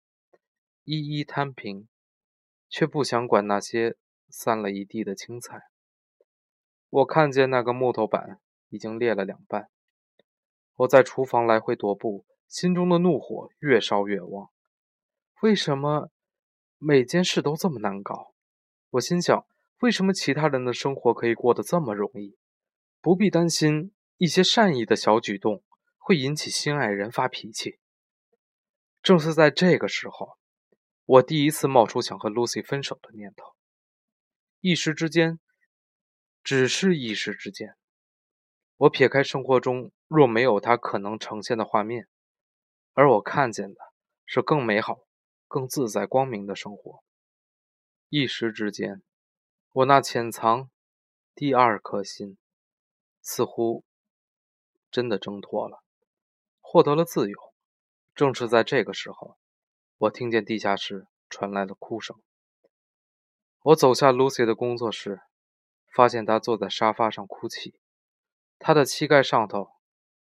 [0.85, 1.89] 一一摊平，
[2.69, 3.97] 却不想管那些
[4.29, 5.71] 散了一地的青菜。
[6.91, 8.41] 我看见那个木头板
[8.75, 9.71] 已经裂了两半。
[10.75, 14.51] 我在厨房来回踱步，心中的怒火越烧越旺。
[15.43, 16.11] 为什么
[16.79, 18.35] 每件事都这么难搞？
[18.91, 19.47] 我心想，
[19.79, 22.37] 为什么其他人的生活可以过得这么容易？
[23.01, 25.63] 不必担心一些善意的小举动
[25.99, 27.79] 会引起心爱人发脾气。
[29.01, 30.37] 正是在这个时候，
[31.05, 33.55] 我第一次冒出想和 Lucy 分手的念头。
[34.61, 35.39] 一时之间，
[36.43, 37.77] 只是一时之间，
[38.77, 42.09] 我撇开生活中若没有他可能呈现的画面，
[42.93, 43.81] 而我看见的
[44.25, 45.01] 是更美好、
[45.49, 47.03] 更自在、光明的生活。
[48.09, 49.03] 一时之间，
[49.73, 50.71] 我那潜藏
[51.35, 52.39] 第二颗心。
[53.27, 53.85] 似乎
[54.91, 55.83] 真的挣脱了，
[56.61, 57.39] 获得了自由。
[58.15, 59.39] 正是在这个时候，
[59.97, 62.21] 我听见地下室传来了哭声。
[63.63, 65.23] 我走下 Lucy 的工作室，
[65.91, 67.75] 发现她坐在沙发上哭泣。
[68.59, 69.73] 他的膝盖上头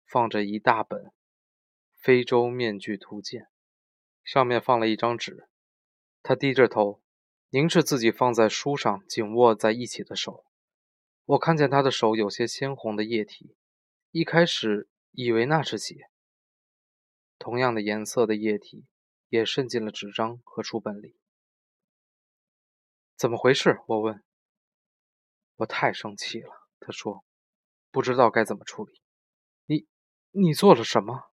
[0.07, 1.05] 放着一大本
[1.93, 3.43] 《非洲面具图鉴》，
[4.23, 5.49] 上面放了一张纸。
[6.23, 7.03] 他低着头，
[7.49, 10.45] 凝视自己放在书上紧握在一起的手。
[11.25, 13.57] 我看见他的手有些鲜红的液体，
[14.11, 16.11] 一开始以为那是血。
[17.39, 18.87] 同样的颜色的液体
[19.29, 21.17] 也渗进了纸张和书本里。
[23.17, 23.81] 怎么回事？
[23.87, 24.23] 我问。
[25.57, 27.25] 我太生气了，他说，
[27.91, 29.01] 不知道该怎么处理。
[29.67, 29.87] 你，
[30.31, 31.31] 你做了什么？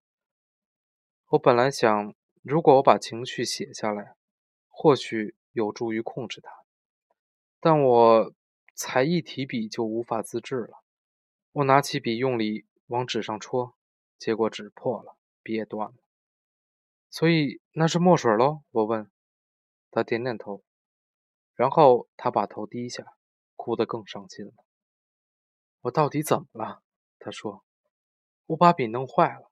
[1.30, 4.16] 我本来想，如果我把情绪写下来，
[4.68, 6.50] 或许有助于控制它，
[7.60, 8.34] 但我。
[8.78, 10.84] 才一提笔就无法自制了。
[11.54, 13.74] 我拿起笔，用力往纸上戳，
[14.18, 15.96] 结果纸破了，笔也断了。
[17.10, 18.64] 所以那是墨水喽？
[18.72, 19.10] 我问。
[19.92, 20.62] 他点点头，
[21.54, 23.06] 然后他把头低下，
[23.56, 24.65] 哭得更伤心了。
[25.86, 26.82] 我到底怎么了？
[27.20, 27.64] 他说。
[28.48, 29.52] 我把笔弄坏了。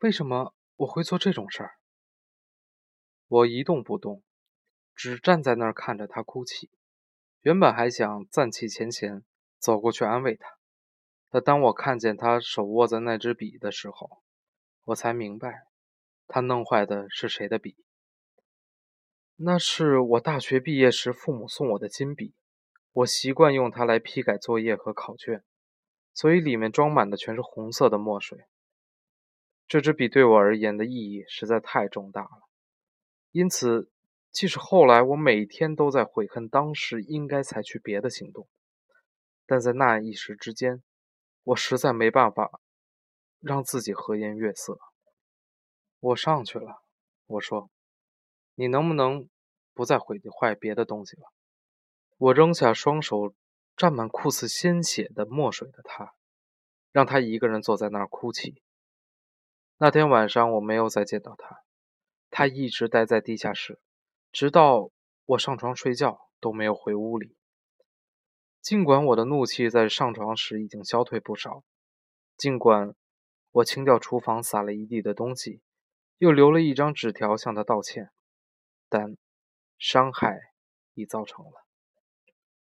[0.00, 1.78] 为什么我会做这种事儿？
[3.28, 4.22] 我一动不动，
[4.94, 6.70] 只站在那儿看着他哭泣。
[7.40, 9.24] 原本还想暂弃前嫌，
[9.58, 10.58] 走过去安慰他，
[11.30, 14.22] 但当我看见他手握在那支笔的时候，
[14.84, 15.66] 我才明白，
[16.26, 17.76] 他弄坏的是谁的笔。
[19.36, 22.34] 那是我大学毕业时父母送我的金笔，
[22.94, 25.44] 我习惯用它来批改作业和考卷，
[26.12, 28.46] 所以里面装满的全是红色的墨水。
[29.68, 32.48] 这支笔对我而言的意义实在太重大了，
[33.30, 33.90] 因此。
[34.34, 38.48] 即使后来我每天都在悔恨当时应该采取别的行动，
[39.46, 40.82] 但在那一时之间，
[41.44, 42.60] 我实在没办法
[43.38, 44.76] 让自己和颜悦色。
[46.00, 46.82] 我上去了，
[47.26, 47.70] 我说
[48.56, 49.28] ：“你能不能
[49.72, 51.32] 不再毁坏别的东西了？”
[52.24, 53.34] 我扔下双手
[53.76, 56.14] 沾满酷似鲜血的墨水的他，
[56.90, 58.62] 让他一个人坐在那儿哭泣。
[59.76, 61.58] 那天晚上我没有再见到他，
[62.30, 63.78] 他一直待在地下室。
[64.32, 64.90] 直到
[65.26, 67.36] 我上床睡觉都没有回屋里。
[68.62, 71.62] 尽管我的怒气在上床时已经消退不少，
[72.38, 72.94] 尽管
[73.50, 75.60] 我清掉厨房撒了一地的东西，
[76.16, 78.10] 又留了一张纸条向他道歉，
[78.88, 79.18] 但
[79.76, 80.40] 伤害
[80.94, 81.63] 已造成了。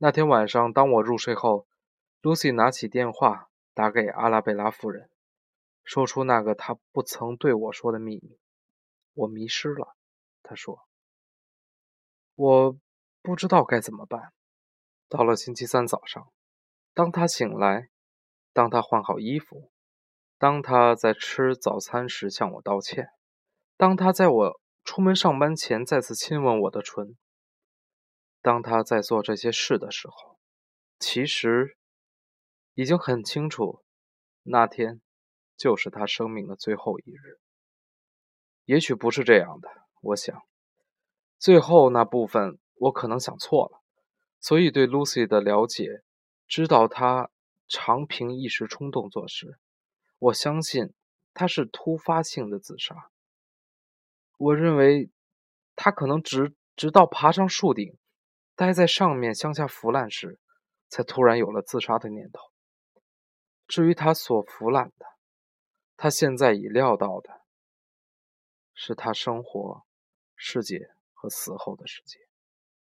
[0.00, 1.66] 那天晚上，当我入睡后
[2.22, 5.10] ，Lucy 拿起电话打给阿拉贝拉夫人，
[5.82, 8.38] 说出那个她不曾对我说的秘密：
[9.14, 9.96] 我迷失了。
[10.44, 10.86] 她说。
[12.36, 12.76] 我
[13.22, 14.32] 不知道该怎么办。
[15.08, 16.30] 到了星期三早上，
[16.94, 17.88] 当他醒来，
[18.52, 19.72] 当他换好衣服，
[20.38, 23.08] 当他在吃早餐时向我道歉，
[23.76, 27.16] 当他在我出门上班前再次亲吻我的唇，
[28.48, 30.38] 当他在做这些事的时候，
[30.98, 31.76] 其实
[32.72, 33.84] 已经很清楚，
[34.42, 35.02] 那天
[35.54, 37.38] 就是他生命的最后一日。
[38.64, 39.68] 也许不是这样的，
[40.00, 40.42] 我想。
[41.38, 43.82] 最后那部分，我可能想错了，
[44.40, 46.02] 所以对 Lucy 的了解，
[46.46, 47.30] 知道她
[47.68, 49.58] 常凭一时冲动做事。
[50.18, 50.94] 我相信
[51.34, 53.10] 她是突发性的自杀。
[54.38, 55.10] 我认为
[55.76, 57.98] 她可能直直到爬上树顶，
[58.58, 60.40] 待在上面向下腐烂时，
[60.88, 62.40] 才突然有了自杀的念头。
[63.68, 65.06] 至于他所腐烂的，
[65.96, 67.42] 他现在已料到的，
[68.74, 69.84] 是他生活。
[70.40, 72.16] 世界和死后的世界。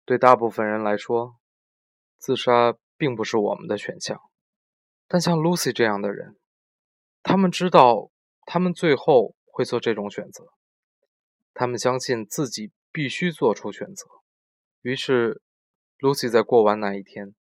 [0.05, 1.39] 对大部分人来说，
[2.19, 4.21] 自杀并不是我们的选项。
[5.07, 6.37] 但像 Lucy 这样的人，
[7.23, 8.11] 他们知道，
[8.45, 10.53] 他们最后会做这种选择。
[11.55, 14.07] 他们相信自己必须做出选择。
[14.81, 15.41] 于是
[16.01, 17.33] ，Lucy 在过完那一天，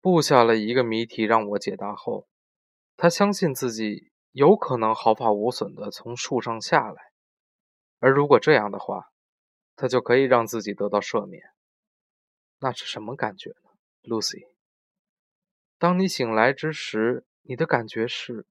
[0.00, 2.26] 布下了一个谜题让我解答后，
[2.96, 7.12] 他相信自己有可能毫发无损地从树上下来。
[7.98, 9.12] 而如果这样的话，
[9.76, 11.42] 他就可以让自己得到赦免。
[12.60, 13.70] 那是什么感觉呢
[14.02, 14.48] ，Lucy？
[15.78, 18.46] 当你醒来之时，你的感觉是，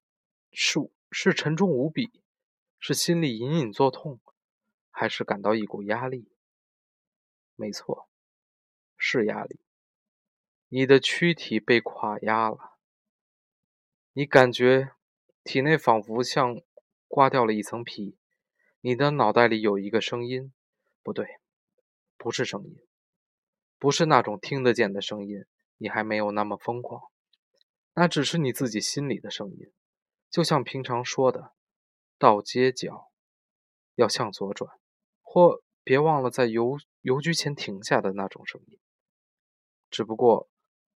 [0.52, 2.22] 树是沉重无比，
[2.78, 4.20] 是心里隐隐作痛，
[4.90, 6.28] 还是感到一股压力？
[7.54, 8.09] 没错，
[9.00, 9.58] 是压力。
[10.68, 12.76] 你的躯体被垮压了，
[14.12, 14.92] 你感觉
[15.42, 16.60] 体内仿佛像
[17.08, 18.16] 刮掉了一层皮。
[18.82, 20.52] 你的脑袋里有一个声音，
[21.02, 21.40] 不对，
[22.16, 22.78] 不是声音，
[23.78, 25.44] 不是那种听得见的声音。
[25.78, 27.02] 你还没有那么疯狂。
[27.94, 29.72] 那只是你自己心里的声音，
[30.30, 31.52] 就像平常说的，
[32.18, 33.10] 到街角
[33.96, 34.70] 要向左转，
[35.22, 38.78] 或别忘了在邮邮局前停下的那种声音。
[39.90, 40.48] 只不过，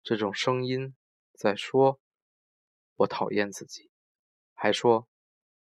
[0.02, 0.94] 这种声音
[1.32, 1.98] 在说
[2.96, 3.90] ：“我讨厌自己”，
[4.54, 5.08] 还说：“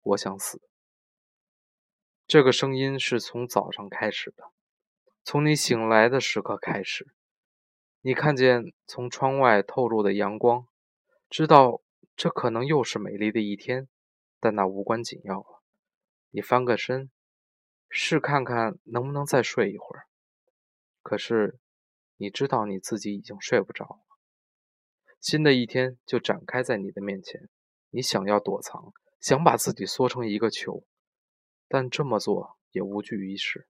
[0.03, 0.62] 我想死。”
[2.27, 4.51] 这个声音是从早上开始的，
[5.23, 7.08] 从你醒来的时刻开始，
[8.01, 10.67] 你看见从窗外透入的阳光。
[11.30, 11.82] 知道
[12.15, 13.88] 这可能又是美丽的一天，
[14.39, 15.63] 但那无关紧要了。
[16.30, 17.10] 你翻个身，
[17.89, 20.06] 试看看能不能再睡一会儿。
[21.01, 21.60] 可是，
[22.17, 23.99] 你知道你自己已经睡不着了。
[25.19, 27.49] 新的一天就展开在你的面前，
[27.89, 30.86] 你想要躲藏，想把自己缩成一个球，
[31.67, 33.67] 但这么做也无济于事。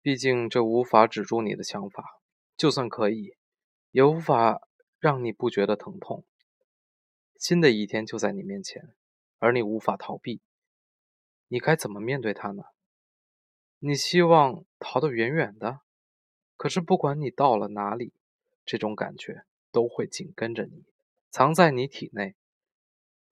[0.00, 2.04] 毕竟这无法止住你的想法，
[2.56, 3.36] 就算可以，
[3.90, 4.60] 也无法
[4.98, 6.24] 让你不觉得疼痛。
[7.36, 8.94] 新的一天就在你面前，
[9.38, 10.40] 而你无法逃避。
[11.48, 12.64] 你该怎么面对它呢？
[13.78, 15.80] 你希望逃得远远的，
[16.58, 18.12] 可是不管你到了哪里，
[18.66, 20.84] 这种感觉都会紧跟着你，
[21.30, 22.34] 藏在你体内，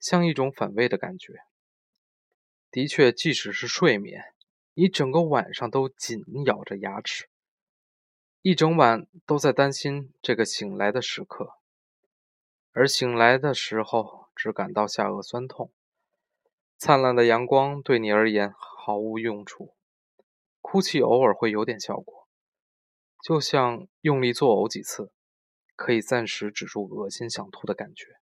[0.01, 1.43] 像一种反胃的感觉。
[2.71, 4.33] 的确，即使是睡眠，
[4.75, 7.27] 你整个晚上都紧咬着牙齿，
[8.43, 11.55] 一整晚都在担心这个醒来的时刻。
[12.73, 15.73] 而醒来的时候，只感到下颚酸痛。
[16.79, 19.75] 灿烂的阳光对你而言毫无用处，
[20.61, 22.16] 哭泣偶尔会有点效果，
[23.27, 25.11] 就像用力作呕几次，
[25.75, 28.21] 可以暂时止住恶心想吐的感觉。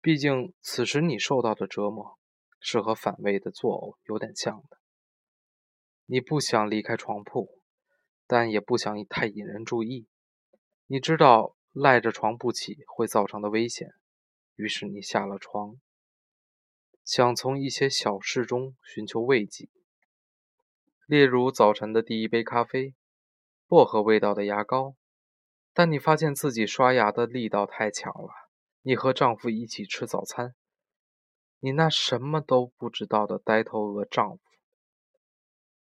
[0.00, 2.16] 毕竟此时你受到的折磨
[2.60, 4.78] 是和反胃的作呕有点像的。
[6.06, 7.60] 你不想离开床铺，
[8.28, 10.06] 但也不想太引人注意。
[10.86, 11.56] 你知道。
[11.72, 13.94] 赖着床不起会造成的危险，
[14.56, 15.76] 于是你下了床，
[17.04, 19.68] 想从一些小事中寻求慰藉，
[21.06, 22.96] 例如早晨的第一杯咖啡、
[23.70, 24.96] 薄荷味道的牙膏。
[25.72, 28.50] 但你发现自己刷牙的力道太强了。
[28.82, 30.56] 你和丈夫一起吃早餐，
[31.60, 34.42] 你那什么都不知道的呆头鹅丈夫，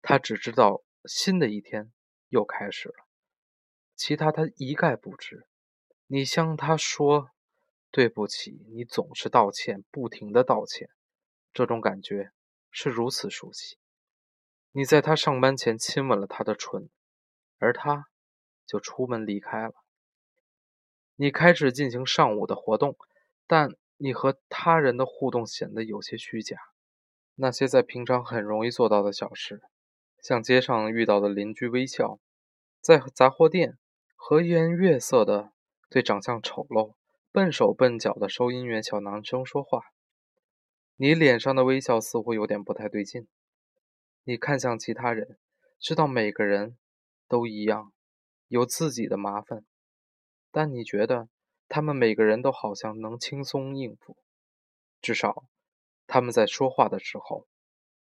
[0.02, 1.93] 他只知道新的一天
[2.30, 3.06] 又开始了，
[3.95, 5.45] 其他他一概不知。
[6.08, 7.30] 你向他说
[7.91, 10.89] ：“对不起。”你总是道歉，不停的道歉，
[11.54, 12.32] 这种感觉
[12.71, 13.78] 是如此熟悉。
[14.71, 16.89] 你在他上班前亲吻了他的唇，
[17.58, 18.08] 而他
[18.65, 19.74] 就出门离开了。
[21.15, 22.98] 你开始进行上午的活动，
[23.48, 26.58] 但你和他人的互动显得有些虚假。
[27.36, 29.62] 那些在平常很容易做到的小事，
[30.22, 32.20] 像街上遇到的邻居微笑，
[32.80, 33.78] 在杂货店
[34.15, 35.52] 和颜悦色的。
[35.88, 36.96] 对长相丑陋、
[37.32, 39.84] 笨手笨脚的收银员小男生说话，
[40.98, 43.28] 你脸上的微笑似乎有点不太对劲。
[44.24, 45.38] 你看向其他人，
[45.80, 46.76] 知道每个人
[47.28, 47.91] 都一样，
[48.47, 49.65] 有自己的麻烦，
[50.51, 51.30] 但你觉得
[51.67, 54.17] 他们每个人都好像能轻松应付，
[55.01, 55.45] 至少
[56.07, 57.47] 他们在说话的时候，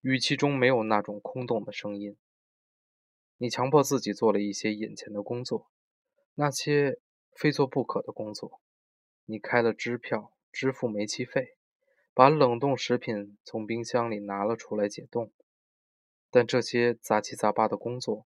[0.01, 2.17] 语气中没有那种空洞的声音。
[3.37, 5.69] 你强迫自己做了一些眼前的工作，
[6.35, 6.99] 那些。
[7.39, 8.59] 非做不可的工作，
[9.25, 11.55] 你开了支票支付煤气费，
[12.15, 15.31] 把冷冻食品从冰箱里拿了出来解冻。
[16.31, 18.25] 但这些杂七杂八的工作，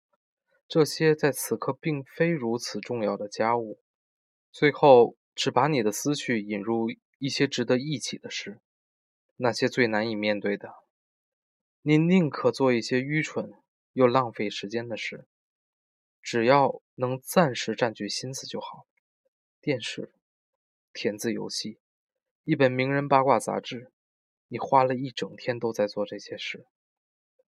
[0.70, 3.80] 这些在此刻并非如此重要的家务，
[4.52, 8.60] 最后只把你的思绪引入一些值得一起的事，
[9.38, 10.72] 那些最难以面对的。
[11.82, 13.52] 你宁可做一些愚蠢
[13.94, 15.26] 又浪费时间的事，
[16.22, 18.86] 只要能暂时占据心思就好。
[19.60, 20.14] 电视、
[20.94, 21.80] 填字游戏、
[22.44, 23.92] 一本名人八卦杂志，
[24.48, 26.68] 你花了一整天都在做这些事，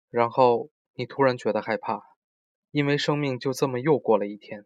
[0.10, 2.09] 然后你突然觉得害怕，
[2.72, 4.66] 因为生命就这么又过了一天，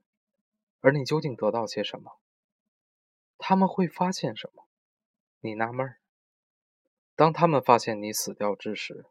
[0.82, 2.20] 而你究竟得到些什么？
[3.38, 4.68] 他们会发现什么？
[5.40, 6.00] 你纳闷儿。
[7.16, 9.06] 当他们发现你死掉之时，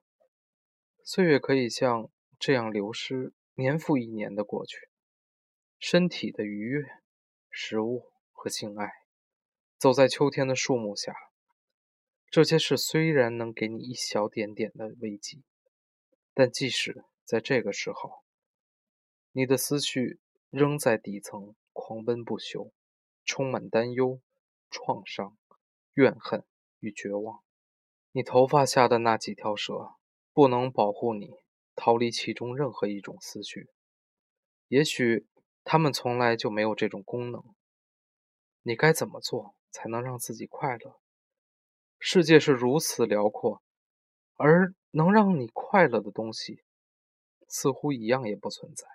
[1.04, 4.88] 岁月可以像这样流失，年复一年的过去。
[5.78, 6.84] 身体的愉悦、
[7.50, 8.92] 食物和性爱，
[9.78, 11.14] 走在秋天的树木下，
[12.30, 15.38] 这些事虽然能给你一小点点的慰藉，
[16.34, 18.21] 但即使在这个时候，
[19.32, 20.20] 你的思绪
[20.50, 22.70] 仍在底层狂奔不休，
[23.24, 24.20] 充满担忧、
[24.70, 25.36] 创伤、
[25.94, 26.44] 怨恨
[26.80, 27.42] 与绝望。
[28.12, 29.94] 你头发下的那几条蛇，
[30.34, 31.30] 不能保护你
[31.74, 33.70] 逃离其中任何一种思绪。
[34.68, 35.26] 也许
[35.64, 37.42] 它们从来就没有这种功能。
[38.62, 41.00] 你该怎么做才能让自己快乐？
[41.98, 43.62] 世界是如此辽阔，
[44.36, 46.62] 而能让你快乐的东西，
[47.48, 48.86] 似乎一样也不存在。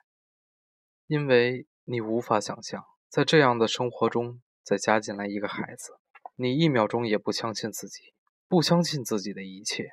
[1.08, 6.00] 因为你无法想象，在这样的生活中再加进来一个孩子，
[6.36, 8.14] 你一秒钟也不相信自己。
[8.50, 9.90] 不相信自己的一切。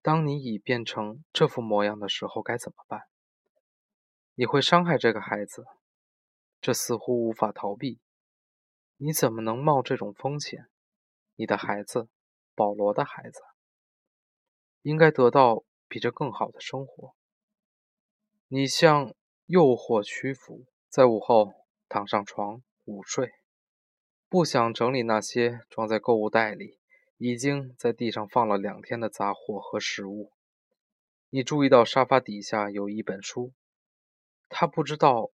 [0.00, 3.02] 当你已变成这副模样的时候，该怎么办？
[4.34, 5.66] 你会伤害这个孩子，
[6.62, 8.00] 这似乎无法逃避。
[8.96, 10.70] 你怎么能冒这种风险？
[11.36, 12.08] 你的孩子，
[12.54, 13.40] 保罗的孩子，
[14.80, 17.14] 应该得到比这更好的生活。
[18.48, 19.14] 你像
[19.50, 21.52] 诱惑屈服，在午后
[21.88, 23.32] 躺上床午睡，
[24.28, 26.78] 不想整理那些装在购物袋里。
[27.16, 30.32] 已经在地上放了两天的杂货和食物。
[31.28, 33.52] 你注意到沙发底下有一本书，
[34.48, 35.30] 他不知道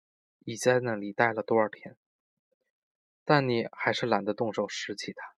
[0.45, 1.97] 已在那里待了多少天，
[3.25, 5.33] 但你还是懒得动手拾起它，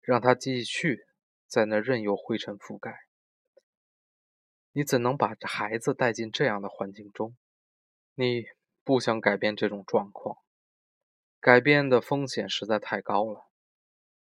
[0.00, 1.04] 让它继续
[1.46, 3.06] 在那任由灰尘覆盖。
[4.72, 7.36] 你怎能把孩子带进这样的环境中？
[8.18, 8.46] 你
[8.82, 10.38] 不想改变这种状况，
[11.38, 13.46] 改变的风险实在太高了。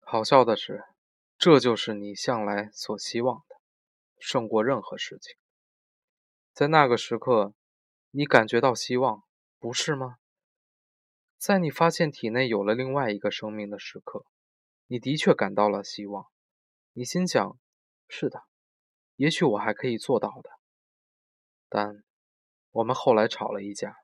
[0.01, 0.83] 好笑的是。
[1.37, 3.57] 这就是你向来所希望的，
[4.17, 5.35] 胜过任何事情。
[6.53, 7.53] 在那个时刻，
[8.11, 9.23] 你感觉到希望，
[9.59, 10.15] 不是吗？
[11.37, 14.25] 在你发现体内有了另外一个生命的时刻，
[14.87, 16.27] 你的确感到了希望。
[16.93, 17.59] 你心想：
[18.07, 18.43] 是的，
[19.17, 20.49] 也许我还可以做到的。
[21.67, 22.04] 但
[22.75, 23.99] 我们后来吵了一架，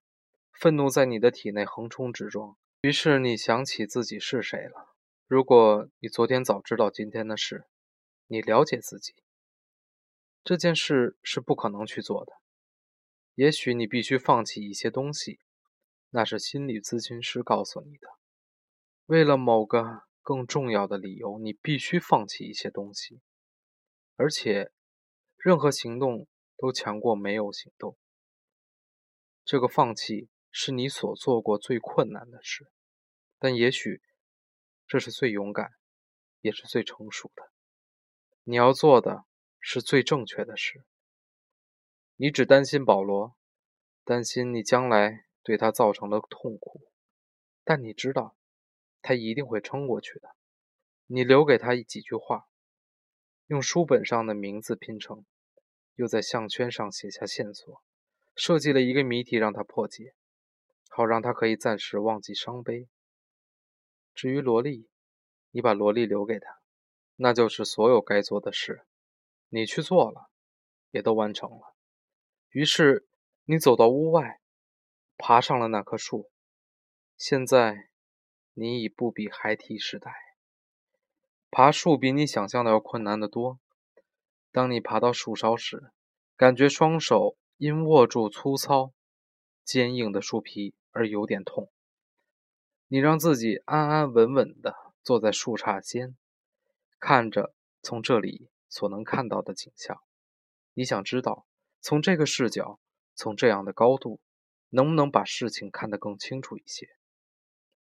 [0.53, 4.95] 愤怒在你的体内横冲直撞，于是你想起自己是谁了。
[5.27, 7.65] 如果你昨天早知道今天的事，
[8.27, 9.13] 你了解自己，
[10.41, 12.31] 这件事是不可能去做的。
[13.35, 15.41] 也许你必须放弃一些东西，
[16.11, 18.07] 那是心理咨询师告诉你的。
[19.07, 23.19] 为了某个更重要的理由，你必须放弃一些东西，
[24.15, 24.71] 而且
[25.35, 27.97] 任何行动都强过没有行动。
[29.43, 32.71] 这个放弃是你所做过最困难的事，
[33.39, 34.01] 但也许。
[34.87, 35.71] 这是最勇敢，
[36.41, 37.49] 也是最成熟的。
[38.43, 39.23] 你要做的
[39.61, 40.83] 是最正确的事。
[42.17, 43.37] 你只担心保罗，
[44.03, 46.91] 担心你将来对他造成的痛苦，
[47.63, 48.35] 但你知道，
[49.01, 50.35] 他一定会撑过去的。
[51.05, 52.49] 你留给他几句话，
[53.47, 55.25] 用书本上的名字拼成，
[55.95, 57.81] 又在项圈上写下线索，
[58.43, 60.15] 设计了一个谜题让他破解，
[60.89, 62.89] 好让他可以暂时忘记伤悲。
[64.15, 64.89] 至于萝莉，
[65.51, 66.59] 你把萝莉留给他，
[67.17, 68.83] 那就是所有该做的事，
[69.49, 70.31] 你去做了，
[70.89, 71.75] 也都完成了。
[72.49, 73.07] 于是
[73.43, 74.41] 你走到屋外，
[75.19, 76.31] 爬上了那棵树。
[77.15, 77.91] 现在
[78.55, 80.11] 你已不比孩提时代，
[81.51, 83.59] 爬树比你想象的要困难得多。
[84.51, 85.91] 当你爬到树梢时，
[86.35, 88.91] 感觉双手因握住粗糙、
[89.63, 91.71] 坚硬的树皮而有点痛。
[92.87, 96.17] 你让自己安安稳稳地坐在树杈间，
[96.97, 97.53] 看着
[97.83, 100.01] 从这里所能看到的景象。
[100.73, 101.45] 你想知道，
[101.81, 102.79] 从这个视角，
[103.13, 104.19] 从这样的高度，
[104.69, 106.89] 能不能把事情看得更清楚一些？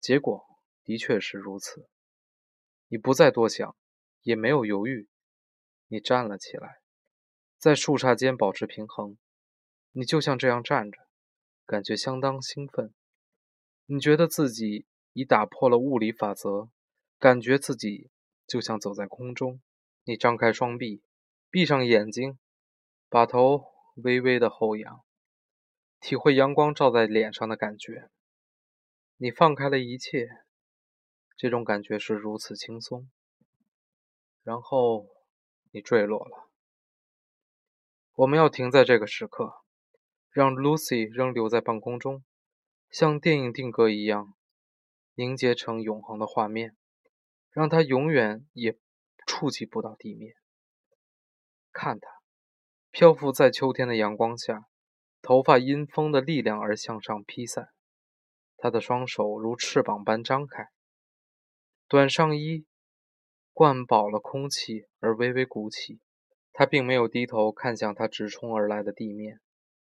[0.02, 0.46] 结果
[0.84, 1.88] 的确是如此。
[2.90, 3.78] 你不再多想，
[4.24, 5.08] 也没有犹豫，
[5.88, 6.82] 你站了起来，
[7.58, 9.18] 在树杈间保持平衡。
[9.92, 10.98] 你就像这样站着，
[11.66, 12.94] 感觉相当兴奋。
[13.86, 14.86] 你觉得自己。
[15.14, 16.70] 已打破了物理法则，
[17.18, 18.12] 感觉自己
[18.48, 19.60] 就像走在空中。
[20.04, 21.02] 你张开双臂，
[21.50, 22.38] 闭上眼睛，
[23.10, 23.66] 把头
[23.96, 25.04] 微微的后仰，
[26.00, 28.10] 体会阳光照在脸上的感觉。
[29.18, 30.30] 你放开了一切，
[31.36, 33.10] 这种感觉是如此轻松。
[34.44, 35.08] 然后
[35.72, 36.50] 你坠落了。
[38.14, 39.59] 我们要停在这个时刻，
[40.40, 42.24] 让 Lucy 仍留在半空中，
[42.90, 44.36] 像电影定格一样
[45.16, 46.78] 凝结成永恒的画面，
[47.52, 48.78] 让她永远也
[49.28, 50.36] 触及不到地面。
[51.74, 52.08] 看她
[52.90, 54.68] 漂浮在秋天的阳光下，
[55.22, 57.68] 头发因风的力量而向上披散。
[58.56, 60.70] 他的双手如翅膀般张开，
[61.90, 62.66] 短上衣
[63.52, 66.00] 灌饱了空气而微微鼓起。
[66.54, 69.42] 他并没有低头看向他直冲而来的地面，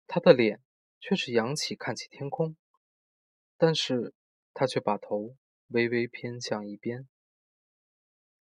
[0.06, 0.60] 他的脸
[1.00, 2.56] 却是扬起看起天空，
[3.56, 4.14] 但是
[4.52, 5.36] 他却把头
[5.68, 7.08] 微微偏向一边。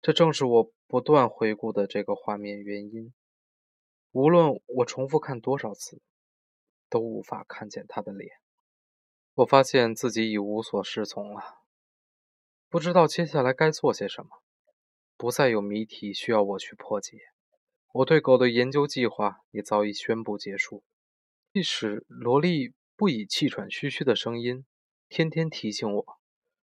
[0.02, 3.14] 这正是我不断回顾的这个画面原因。
[4.12, 6.02] 无论我重复看多少次，
[6.88, 8.30] 都无法看见他的脸。
[9.34, 11.62] 我发现自己已无所适从了，
[12.68, 14.42] 不知道接下来该做些什么，
[15.16, 17.18] 不再有谜题需要我去破解。
[17.92, 20.84] 我对狗的研究计划也早已宣布结束。
[21.54, 24.66] 即使萝莉不以气喘吁吁的声音
[25.08, 26.18] 天天提醒我，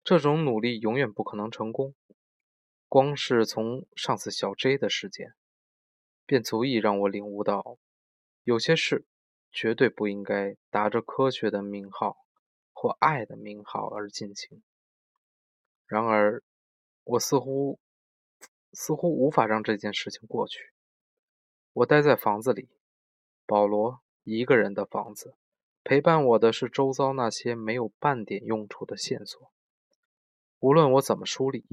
[0.01, 1.93] 这种努力永远不可能成功。
[2.88, 5.33] 光是从上次小 J 的事件，
[6.25, 7.77] 便足以让我领悟到，
[8.43, 9.05] 有些事
[9.51, 12.25] 绝对不应该打着科学的名号。
[12.71, 14.63] 或爱的名号而进行。
[15.85, 16.43] 然而，
[17.03, 17.77] 我似乎
[18.71, 20.71] 似乎无法让这件事情过去。
[21.73, 22.69] 我待在房子里，
[23.47, 23.99] 保罗
[24.36, 25.36] 一个人的房子，
[25.84, 29.51] 陪伴我的是周遭那些没有半点用处的线索。
[30.59, 31.65] 无论我怎么梳理，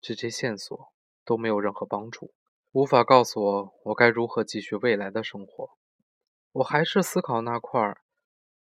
[0.00, 0.92] 这些线索
[1.24, 2.32] 都没有任何帮助，
[2.72, 5.76] 无法告诉我我该如何继续未来的生活。
[6.52, 7.98] 我还是思考那块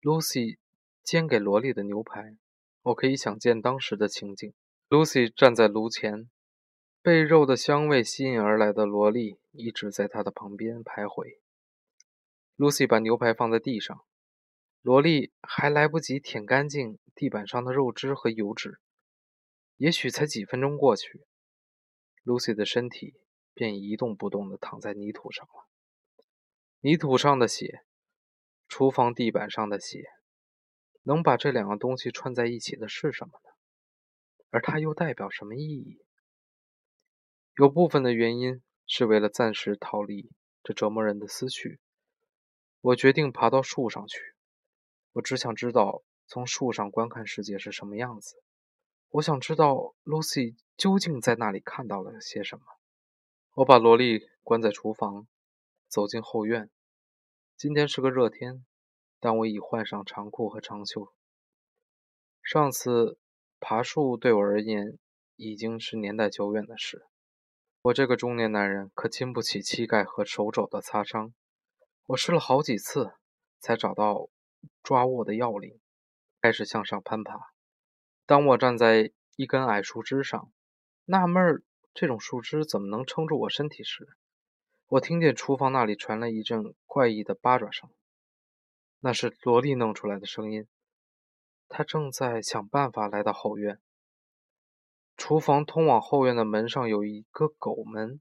[0.02, 0.58] Lucy。
[1.04, 2.38] 煎给萝莉的牛排，
[2.84, 4.54] 我可以想见当时的情景。
[4.88, 6.30] Lucy 站在炉前，
[7.02, 11.41] 被肉的香味吸引而来的萝莉一直在她的旁边徘徊。
[12.62, 14.06] Lucy 把牛排放在地上，
[14.84, 18.80] 萝莉还来不及舔干净地板上的肉汁和油脂，
[19.78, 21.26] 也许才几分钟过去
[22.24, 23.16] ，Lucy 的身体
[23.56, 25.68] 便一动不动地躺在泥土上了。
[26.82, 27.84] 泥土上的血，
[28.68, 30.06] 厨房地板上的血。
[31.02, 33.50] 能把这两个东西串在一起的是什么呢？
[34.52, 36.00] 而它又代表什么意义？
[37.58, 40.32] 有部分的原因是为了暂时逃离
[40.62, 41.80] 这折磨人的思绪，
[42.82, 44.20] 我决定爬到树上去。
[45.14, 48.36] 我只想知道从树上观看世界是什么样子。
[49.10, 52.64] 我想知道 Lucy 究竟在那里看到了些什么。
[53.54, 55.28] 我把萝莉关在厨房，
[55.88, 56.70] 走进后院。
[57.56, 58.66] 今天是个热天。
[59.24, 61.14] 但我已换上长裤和长袖。
[62.42, 63.20] 上次
[63.60, 64.98] 爬树对我而言
[65.36, 67.06] 已经是年代久远的事。
[67.84, 71.36] 我这个中年男人可经不起膝盖和手肘的擦伤。
[72.08, 73.14] 我试了好几次，
[73.60, 74.30] 才找到
[74.84, 75.80] 抓握的要领，
[76.42, 77.40] 开始向上攀爬。
[78.26, 80.52] 当我站在一根矮树枝上，
[81.06, 84.10] 纳闷儿这种树枝怎么能撑住我身体时，
[84.88, 87.90] 我听见厨房那里传来一阵怪异的八爪声。
[89.00, 90.68] 那是萝莉弄出来的声音，
[91.70, 93.80] 她正在想办法来到后院。
[95.18, 98.20] 厨房通往后院的门上有一个狗门，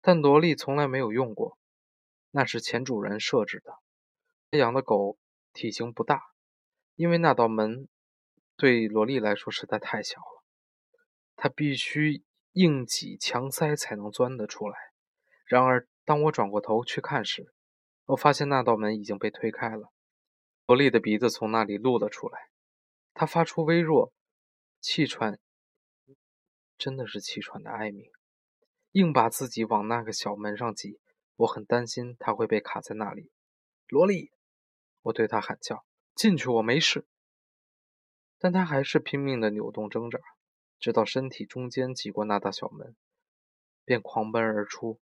[0.00, 1.58] 但萝莉从来没有用过，
[2.36, 3.78] 那是前主人设置的。
[4.50, 5.16] 他养的狗
[5.52, 6.20] 体型不大，
[6.96, 7.88] 因为那道门
[8.56, 10.44] 对萝莉来说实在太小了，
[11.36, 12.24] 它必须
[12.54, 14.76] 硬挤强塞才能钻得出来。
[15.46, 17.54] 然而，当我转过头去看时，
[18.06, 19.92] 我发现那道门已经被推开了。
[20.66, 22.48] 萝莉的鼻子从那里露了出来，
[23.12, 24.12] 她发出微弱
[24.80, 25.38] 气喘，
[26.76, 28.10] 真的是气喘的哀鸣，
[28.90, 30.98] 硬把自己往那个小门上挤。
[31.36, 33.30] 我很担心他会被卡在那里。
[33.88, 34.32] 萝莉，
[35.02, 37.06] 我对他喊叫：“进去，我没事。”
[38.38, 40.18] 但他还是拼命的扭动挣扎，
[40.78, 42.94] 直到身体中间挤过那道小门，
[43.84, 45.00] 便狂奔而出。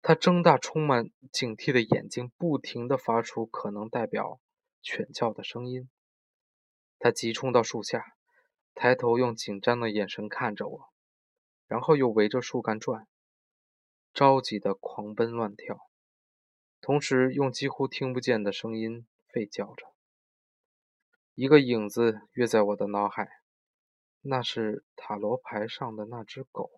[0.00, 4.40] 他睁大充满警惕的眼睛，不停地发出可能代表。
[4.84, 5.88] 犬叫的声音。
[6.98, 8.16] 他急冲到树下，
[8.74, 10.92] 抬头用紧张的眼神看着我，
[11.68, 13.06] 然后又围着树干转，
[14.12, 15.88] 着急的狂奔乱跳，
[16.80, 19.86] 同时用几乎听不见的声音吠叫着。
[21.34, 23.28] 一个影子跃在我的脑海，
[24.20, 26.70] 那是塔罗牌上的那只狗。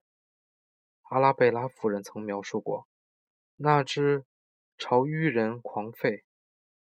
[1.11, 2.87] 阿拉贝拉夫人曾描述过，
[3.57, 4.25] 那只
[4.79, 6.23] 朝愚人狂吠。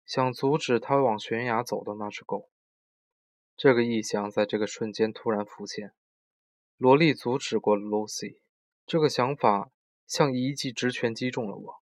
[0.05, 2.51] 想阻止他往悬崖走的那只狗。
[3.57, 5.93] 这个意象在这个瞬间突然浮现。
[6.77, 8.41] 萝莉阻止过 Lucy，
[8.85, 9.71] 这个想法
[10.11, 11.81] 像一记直拳击中了我。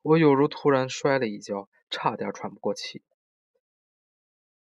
[0.00, 3.02] 我有如突然摔了一跤，差点喘不过气。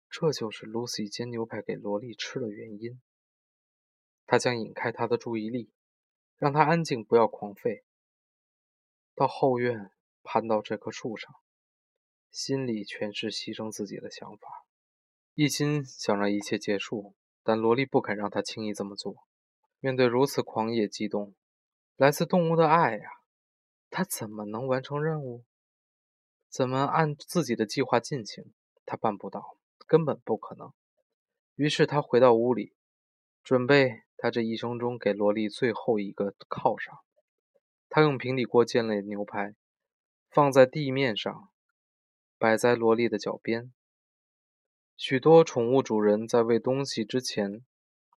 [0.09, 2.99] 这就是 Lucy 煎牛排给萝莉吃的原因。
[4.25, 5.69] 他将引开她的注意力，
[6.37, 7.83] 让她安静，不要狂吠。
[9.13, 9.91] 到后院，
[10.23, 11.35] 攀到这棵树上，
[12.31, 14.47] 心里全是牺牲自己的想法，
[15.35, 17.13] 一心想让一切结束。
[17.43, 19.27] 但萝莉不肯让他轻易这么做。
[19.79, 21.35] 面对如此狂野激动，
[21.97, 23.09] 来自动物的爱呀，
[23.89, 25.43] 他怎么能完成任务？
[26.47, 28.53] 怎么按自己的计划进行？
[28.85, 30.71] 他办不到，根本不可能。
[31.55, 32.75] 于是他回到屋里，
[33.43, 36.99] 准备他这一生中给萝莉最后一个犒赏。
[37.89, 39.55] 他用平底锅煎了牛排，
[40.29, 41.49] 放在地面上，
[42.37, 43.73] 摆在萝莉的脚边。
[44.95, 47.65] 许多宠物主人在喂东西之前，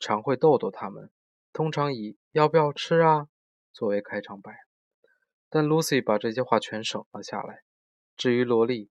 [0.01, 1.12] 常会逗逗它们，
[1.53, 3.29] 通常以“要不要吃啊”
[3.79, 4.53] 作为开场白。
[5.49, 7.61] 但 Lucy 把这些话全省了下来。
[8.16, 8.91] 至于萝莉，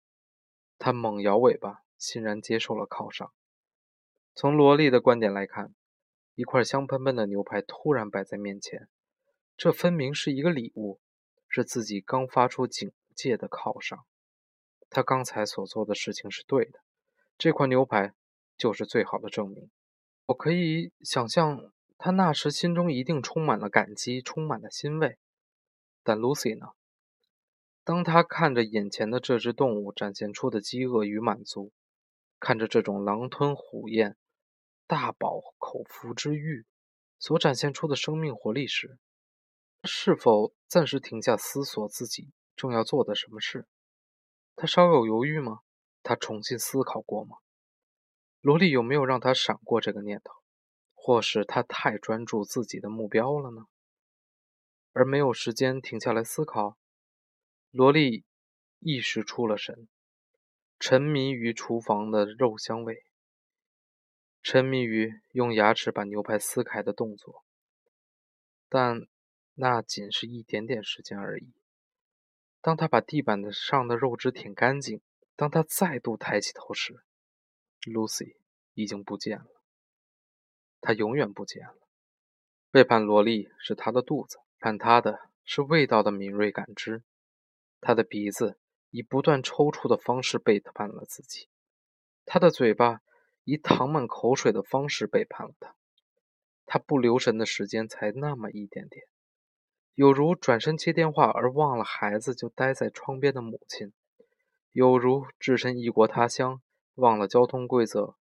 [0.80, 3.34] 她猛摇尾巴，欣然接受了犒赏。
[4.34, 5.76] 从萝莉的观点来看，
[6.36, 8.88] 一块香喷喷的牛排突然摆在面前，
[9.58, 11.02] 这分明是一个礼物，
[11.50, 14.06] 是自己刚发出警戒的犒赏。
[14.90, 16.80] 他刚才所做的事情是对的。
[17.38, 18.14] 这块牛排
[18.58, 19.70] 就是最好的证明。
[20.28, 25.18] 我可以想象，他那时心中一定充满了感激，充满了欣慰。
[26.04, 26.68] 但 Lucy 呢？
[27.84, 31.72] 当他看着眼前的这只动物展现出的饥饿与满足，
[32.40, 34.16] 看着这种狼吞虎咽、
[34.86, 36.66] 大饱口福之欲
[37.18, 39.00] 所展现出的生命活力时，
[39.84, 43.66] 是否暂时停下思索自己正要做的什么事？
[44.56, 45.62] 他稍有犹豫吗？
[46.04, 47.38] 他重新思考过吗？
[48.42, 50.37] 萝莉有没有让他闪过这个念头？
[51.08, 53.68] 或是他太专注自己的目标了呢？
[54.92, 56.78] 而没有时间停下来思考？
[57.72, 58.26] 萝莉
[58.80, 59.88] 一时出了神，
[60.78, 63.06] 沉迷于厨房的肉香味，
[64.44, 67.46] 沉迷于用牙齿把牛排撕开的动作。
[68.68, 69.08] 但
[69.54, 71.54] 那仅是一点点时间而已。
[72.60, 75.00] 当他把地板的上的肉汁舔干净。
[75.38, 77.02] 当他再度抬起头时
[77.84, 78.36] ，Lucy
[78.74, 79.57] 已经不见了。
[80.82, 81.76] 他永远不见了。
[82.72, 87.04] 背叛萝莉是他的肚子，叛他的是味道的敏锐感知。
[87.80, 88.58] 他的鼻子
[88.90, 91.48] 以不断抽搐的方式背叛了自己，
[92.26, 93.02] 他的嘴巴
[93.44, 95.76] 以淌满口水的方式背叛了他。
[96.66, 99.06] 他不留神的时间才那么一点点，
[99.94, 103.94] 有如转身接电话而忘了孩子就待在窗边的母亲。
[104.74, 106.62] 有如置身异国他乡，
[106.96, 108.16] 忘了交通规则，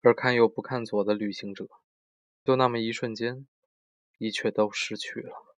[0.00, 1.66] 而看右不看左的旅行者，
[2.44, 3.46] 就那么一瞬间，
[4.18, 5.56] 一切都失去了。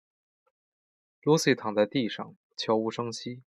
[1.22, 3.42] Lucy 躺在地上，悄无声息，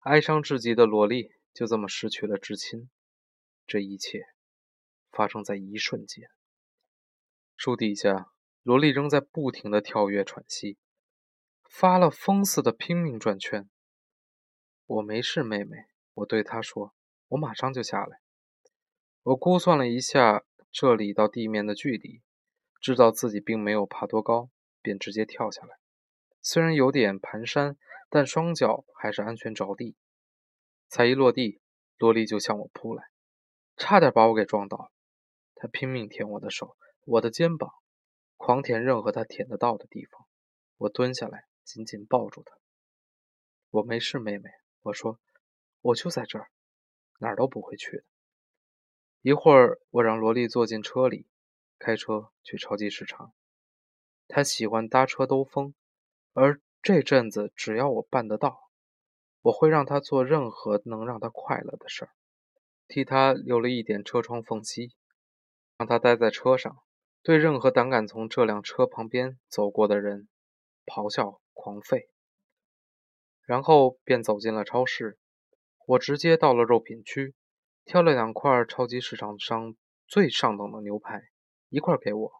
[0.00, 2.90] 哀伤至极的萝莉就这么失去了至亲。
[3.66, 4.28] 这一切
[5.10, 6.28] 发生在一瞬间。
[7.56, 10.78] 树底下，萝莉仍在不停地跳跃喘息，
[11.62, 13.70] 发了疯似的拼命转圈。
[14.86, 15.86] 我没事，妹妹。
[16.14, 16.94] 我对她说
[17.28, 18.20] ：“我马上就下来。”
[19.22, 22.22] 我估算了一下这里到地面的距离，
[22.86, 24.48] 知道自己并没有爬多高，
[24.80, 25.76] 便直接跳下来。
[26.40, 27.74] 虽然有点蹒跚，
[28.08, 29.96] 但双脚还是安全着地。
[30.86, 31.60] 才一落地，
[31.98, 33.08] 萝莉就向我扑来，
[33.76, 34.92] 差点把我给撞倒。
[35.56, 37.72] 她拼命舔我的手、我的肩膀，
[38.36, 40.24] 狂舔任何她舔得到的地方。
[40.76, 42.56] 我蹲下来，紧紧抱住她。
[43.70, 44.48] “我没事，妹妹。”
[44.82, 45.18] 我说。
[45.80, 46.48] 我就在这儿，
[47.18, 48.04] 哪儿都不会去的。
[49.22, 51.26] 一会儿，我让萝莉坐进车里，
[51.78, 53.32] 开车去超级市场。
[54.28, 55.74] 他喜欢搭车兜风，
[56.32, 58.70] 而这阵子只要我办得到，
[59.42, 62.10] 我会让他做任何能让他快乐的事儿，
[62.88, 64.94] 替他留了一点车窗缝隙，
[65.78, 66.82] 让他待在车上，
[67.22, 70.28] 对任何胆敢从这辆车旁边走过的人
[70.84, 72.08] 咆哮狂吠，
[73.44, 75.18] 然后便走进了超市。
[75.86, 77.36] 我直接到了肉品区，
[77.84, 79.76] 挑了两块超级市场上
[80.08, 81.28] 最上等的牛排，
[81.68, 82.32] 一块给我，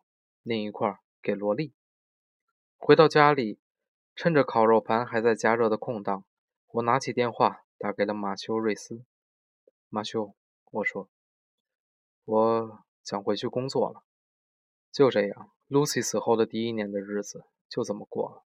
[0.43, 1.75] 另一块给萝莉。
[2.77, 3.59] 回到家里，
[4.15, 6.25] 趁着烤肉盘还在加热的空档，
[6.69, 9.05] 我拿起电话打给了马修·瑞斯。
[9.89, 10.35] 马修，
[10.71, 11.09] 我说，
[12.25, 14.05] 我想回去工作了。
[14.93, 18.45] 就这样，Lucy 死后的第一年的日子就这么过了。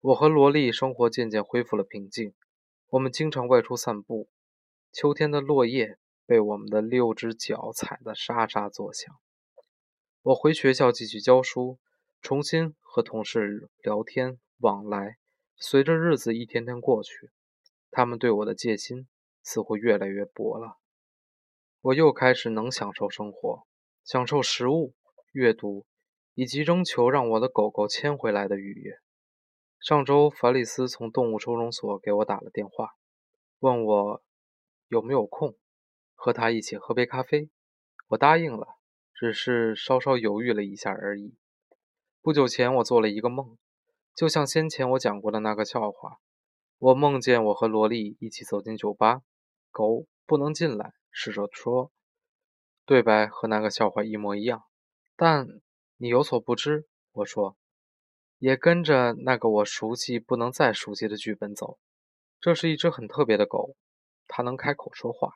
[0.00, 2.34] 我和萝莉生活渐渐恢复了平静。
[2.88, 4.28] 我们经常外出散步，
[4.92, 9.14] 秋天的落叶被我们的六只脚踩得沙沙作响。
[10.22, 11.78] 我回学校继续教书，
[12.20, 15.16] 重新和同事聊天往来。
[15.56, 17.30] 随着日子一天天过去，
[17.92, 19.06] 他们对我的戒心
[19.44, 20.76] 似乎越来越薄了。
[21.80, 23.64] 我又开始能享受生活，
[24.04, 24.92] 享受食物、
[25.30, 25.86] 阅读，
[26.34, 28.98] 以及征求让我的狗狗牵回来的愉悦。
[29.78, 32.96] 上周，法里斯从动物收容所给我打了电话，
[33.60, 34.22] 问我
[34.88, 35.56] 有没有空
[36.16, 37.48] 和他一起喝杯咖啡。
[38.08, 38.77] 我答应了，
[39.18, 41.34] 只是稍稍犹豫了一下而已。
[42.22, 43.58] 不久前，我做了一个梦，
[44.14, 46.18] 就像先前我讲过的那个笑话。
[46.78, 49.22] 我梦见我和萝莉一起走进酒吧，
[49.72, 50.92] 狗不能进来。
[51.10, 51.90] 侍者说
[52.86, 54.62] ：“对白和那个笑话一模一样。”
[55.16, 55.48] 但
[55.96, 57.56] 你有所不知，我说。
[58.38, 61.76] 也跟着那个我熟悉不能再熟悉的剧本走。
[62.40, 63.74] 这是一只很特别的狗，
[64.28, 65.32] 它能开口说话。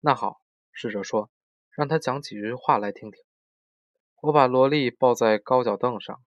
[0.00, 1.30] 那好，侍者说，
[1.76, 3.22] 让他讲几句话来听听。
[4.22, 6.20] 我把萝莉抱在高脚凳上，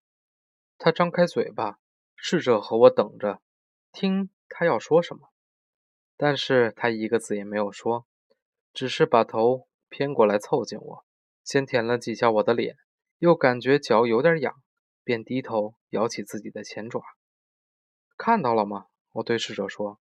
[0.78, 1.80] 他张开嘴巴，
[2.16, 3.42] 侍者和我等着，
[3.92, 5.30] 听他要说什么。
[6.16, 8.06] 但是他一个字也没有说，
[8.74, 11.06] 只是把头偏过来凑近我，
[11.44, 12.76] 先舔了几下我的脸，
[13.18, 14.54] 又感觉脚有点痒。
[15.02, 17.02] 便低头摇起自己的前爪，
[18.16, 18.86] 看到了吗？
[19.14, 20.00] 我对侍者说：“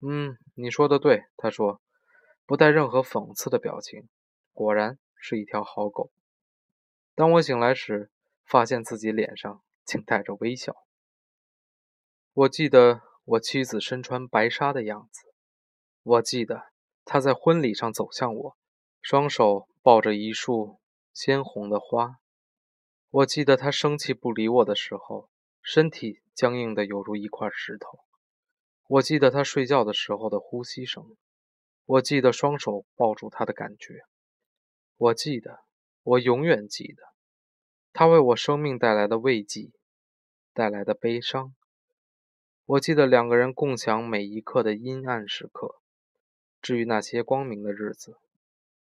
[0.00, 1.82] 嗯，你说的对。”他说，
[2.46, 4.08] 不带任何讽刺的表情。
[4.52, 6.10] 果然是一条好狗。
[7.14, 8.10] 当我醒来时，
[8.44, 10.74] 发现自己脸上竟带着微笑。
[12.32, 15.20] 我记得我妻子身穿白纱的样子，
[16.02, 16.70] 我记得
[17.04, 18.56] 她在婚礼上走向我，
[19.00, 20.80] 双手抱着一束
[21.12, 22.16] 鲜红的花。
[23.10, 25.28] 我记得她生气不理我的时候，
[25.60, 27.98] 身体僵硬的犹如一块石头。
[28.88, 31.16] 我记得她睡觉的时候的呼吸声。
[31.84, 34.00] 我记得双手抱住她的感觉。
[35.02, 35.64] 我记得，
[36.04, 37.02] 我永远记得，
[37.92, 39.72] 他为我生命带来的慰藉，
[40.54, 41.56] 带来的悲伤。
[42.66, 45.80] 我记得两个人共享每一刻的阴暗时刻。
[46.60, 48.16] 至于那些光明的日子，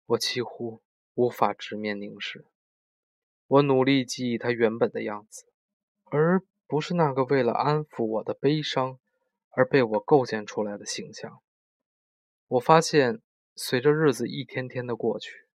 [0.06, 0.80] 我几乎
[1.12, 2.46] 无法直面凝视。
[3.46, 5.44] 我努力记忆他原本的样子，
[6.04, 8.98] 而不是那个为了安抚我的悲伤
[9.50, 11.42] 而被我构建出来的形象。
[12.46, 13.20] 我发现，
[13.54, 15.47] 随着日子一天天的过去，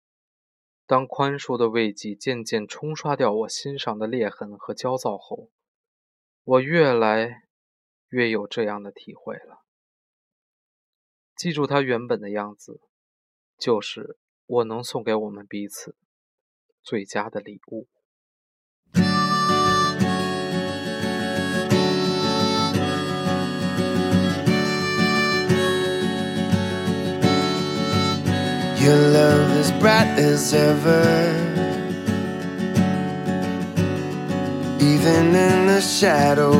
[0.91, 5.49] 当宽恕的慰藉渐渐冲刷掉我心上的裂痕和焦躁后，
[6.43, 7.43] 我越来
[8.09, 9.63] 越有这样的体会了：
[11.37, 12.81] 记住他原本的样子，
[13.57, 15.95] 就是我能送给我们彼此。
[16.83, 17.87] 最佳的礼物。
[29.81, 31.03] Bright as ever,
[34.79, 36.55] even in the shadows.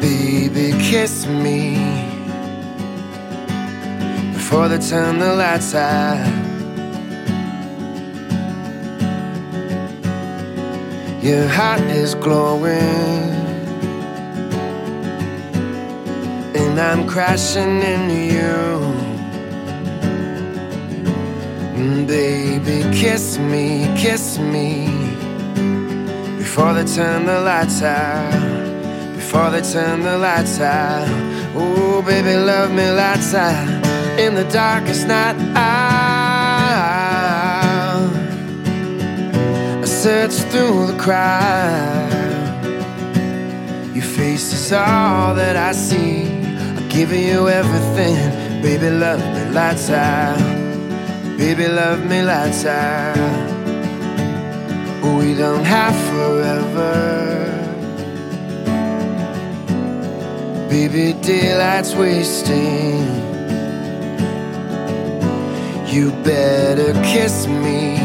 [0.00, 1.76] Baby, kiss me
[4.32, 6.42] before they turn the lights out.
[11.22, 13.32] Your heart is glowing
[16.72, 19.01] And I'm crashing into you
[22.12, 24.84] Baby, kiss me, kiss me
[26.36, 31.08] Before they turn the lights out Before they turn the lights out
[31.56, 33.66] Oh, baby, love me lights out
[34.18, 36.02] In the darkest night I
[39.86, 42.12] search through the crowd.
[43.94, 46.24] Your face is all that I see.
[46.76, 48.16] I give you everything.
[48.60, 50.61] Baby, love me lights out.
[51.38, 53.16] Baby, love me lights out.
[55.02, 56.92] We don't have forever.
[60.68, 63.06] Baby, daylight's wasting.
[65.86, 67.98] You better kiss me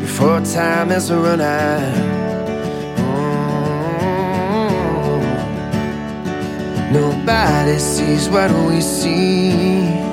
[0.00, 2.20] before time has run out.
[4.50, 5.22] Mm.
[6.92, 10.09] Nobody sees what we see.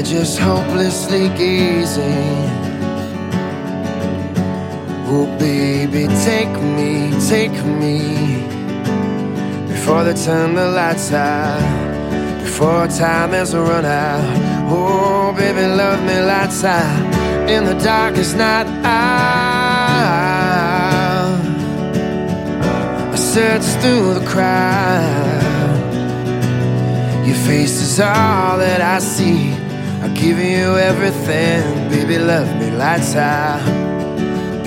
[0.00, 2.48] They're just hopelessly gazing.
[5.12, 7.98] Oh, baby, take me, take me
[9.68, 11.60] before they turn the lights out,
[12.40, 14.24] before time has run out.
[14.70, 18.68] Oh, baby, love me lights out in the darkest night.
[18.82, 18.88] I,
[23.12, 25.42] I search through the crowd.
[27.26, 29.59] Your face is all that I see.
[30.10, 32.18] I'll give you everything, baby.
[32.18, 33.64] Love me lights out.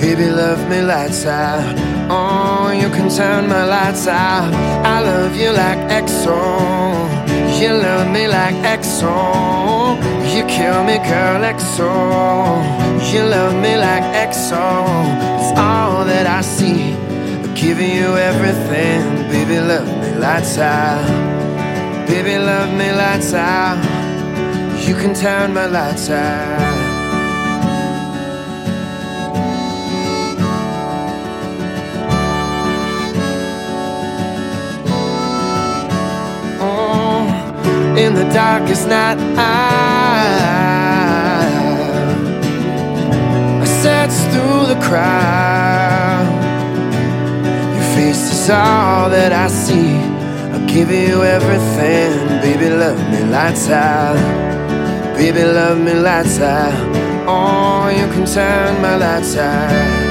[0.00, 1.76] Baby, love me lights out.
[2.10, 4.52] Oh, you can turn my lights out.
[4.86, 7.60] I love you like Exxon.
[7.60, 9.98] You love me like Exxon.
[10.34, 13.12] You kill me, girl, Exxon.
[13.12, 15.04] You love me like Exxon.
[15.40, 16.94] It's all that I see.
[16.94, 19.28] I'm giving you everything.
[19.30, 21.06] Baby, love me lights out.
[22.08, 23.93] Baby, love me lights out.
[24.86, 26.60] You can turn my lights out.
[36.60, 39.48] Oh, in the darkest night, I,
[43.62, 46.28] I search through the crowd.
[47.74, 49.96] Your face is all that I see.
[50.52, 52.68] I'll give you everything, baby.
[52.68, 54.43] Love me lights out,
[55.14, 55.44] baby.
[55.44, 56.74] Love me lights out.
[57.26, 60.03] Oh, you can turn my lights out.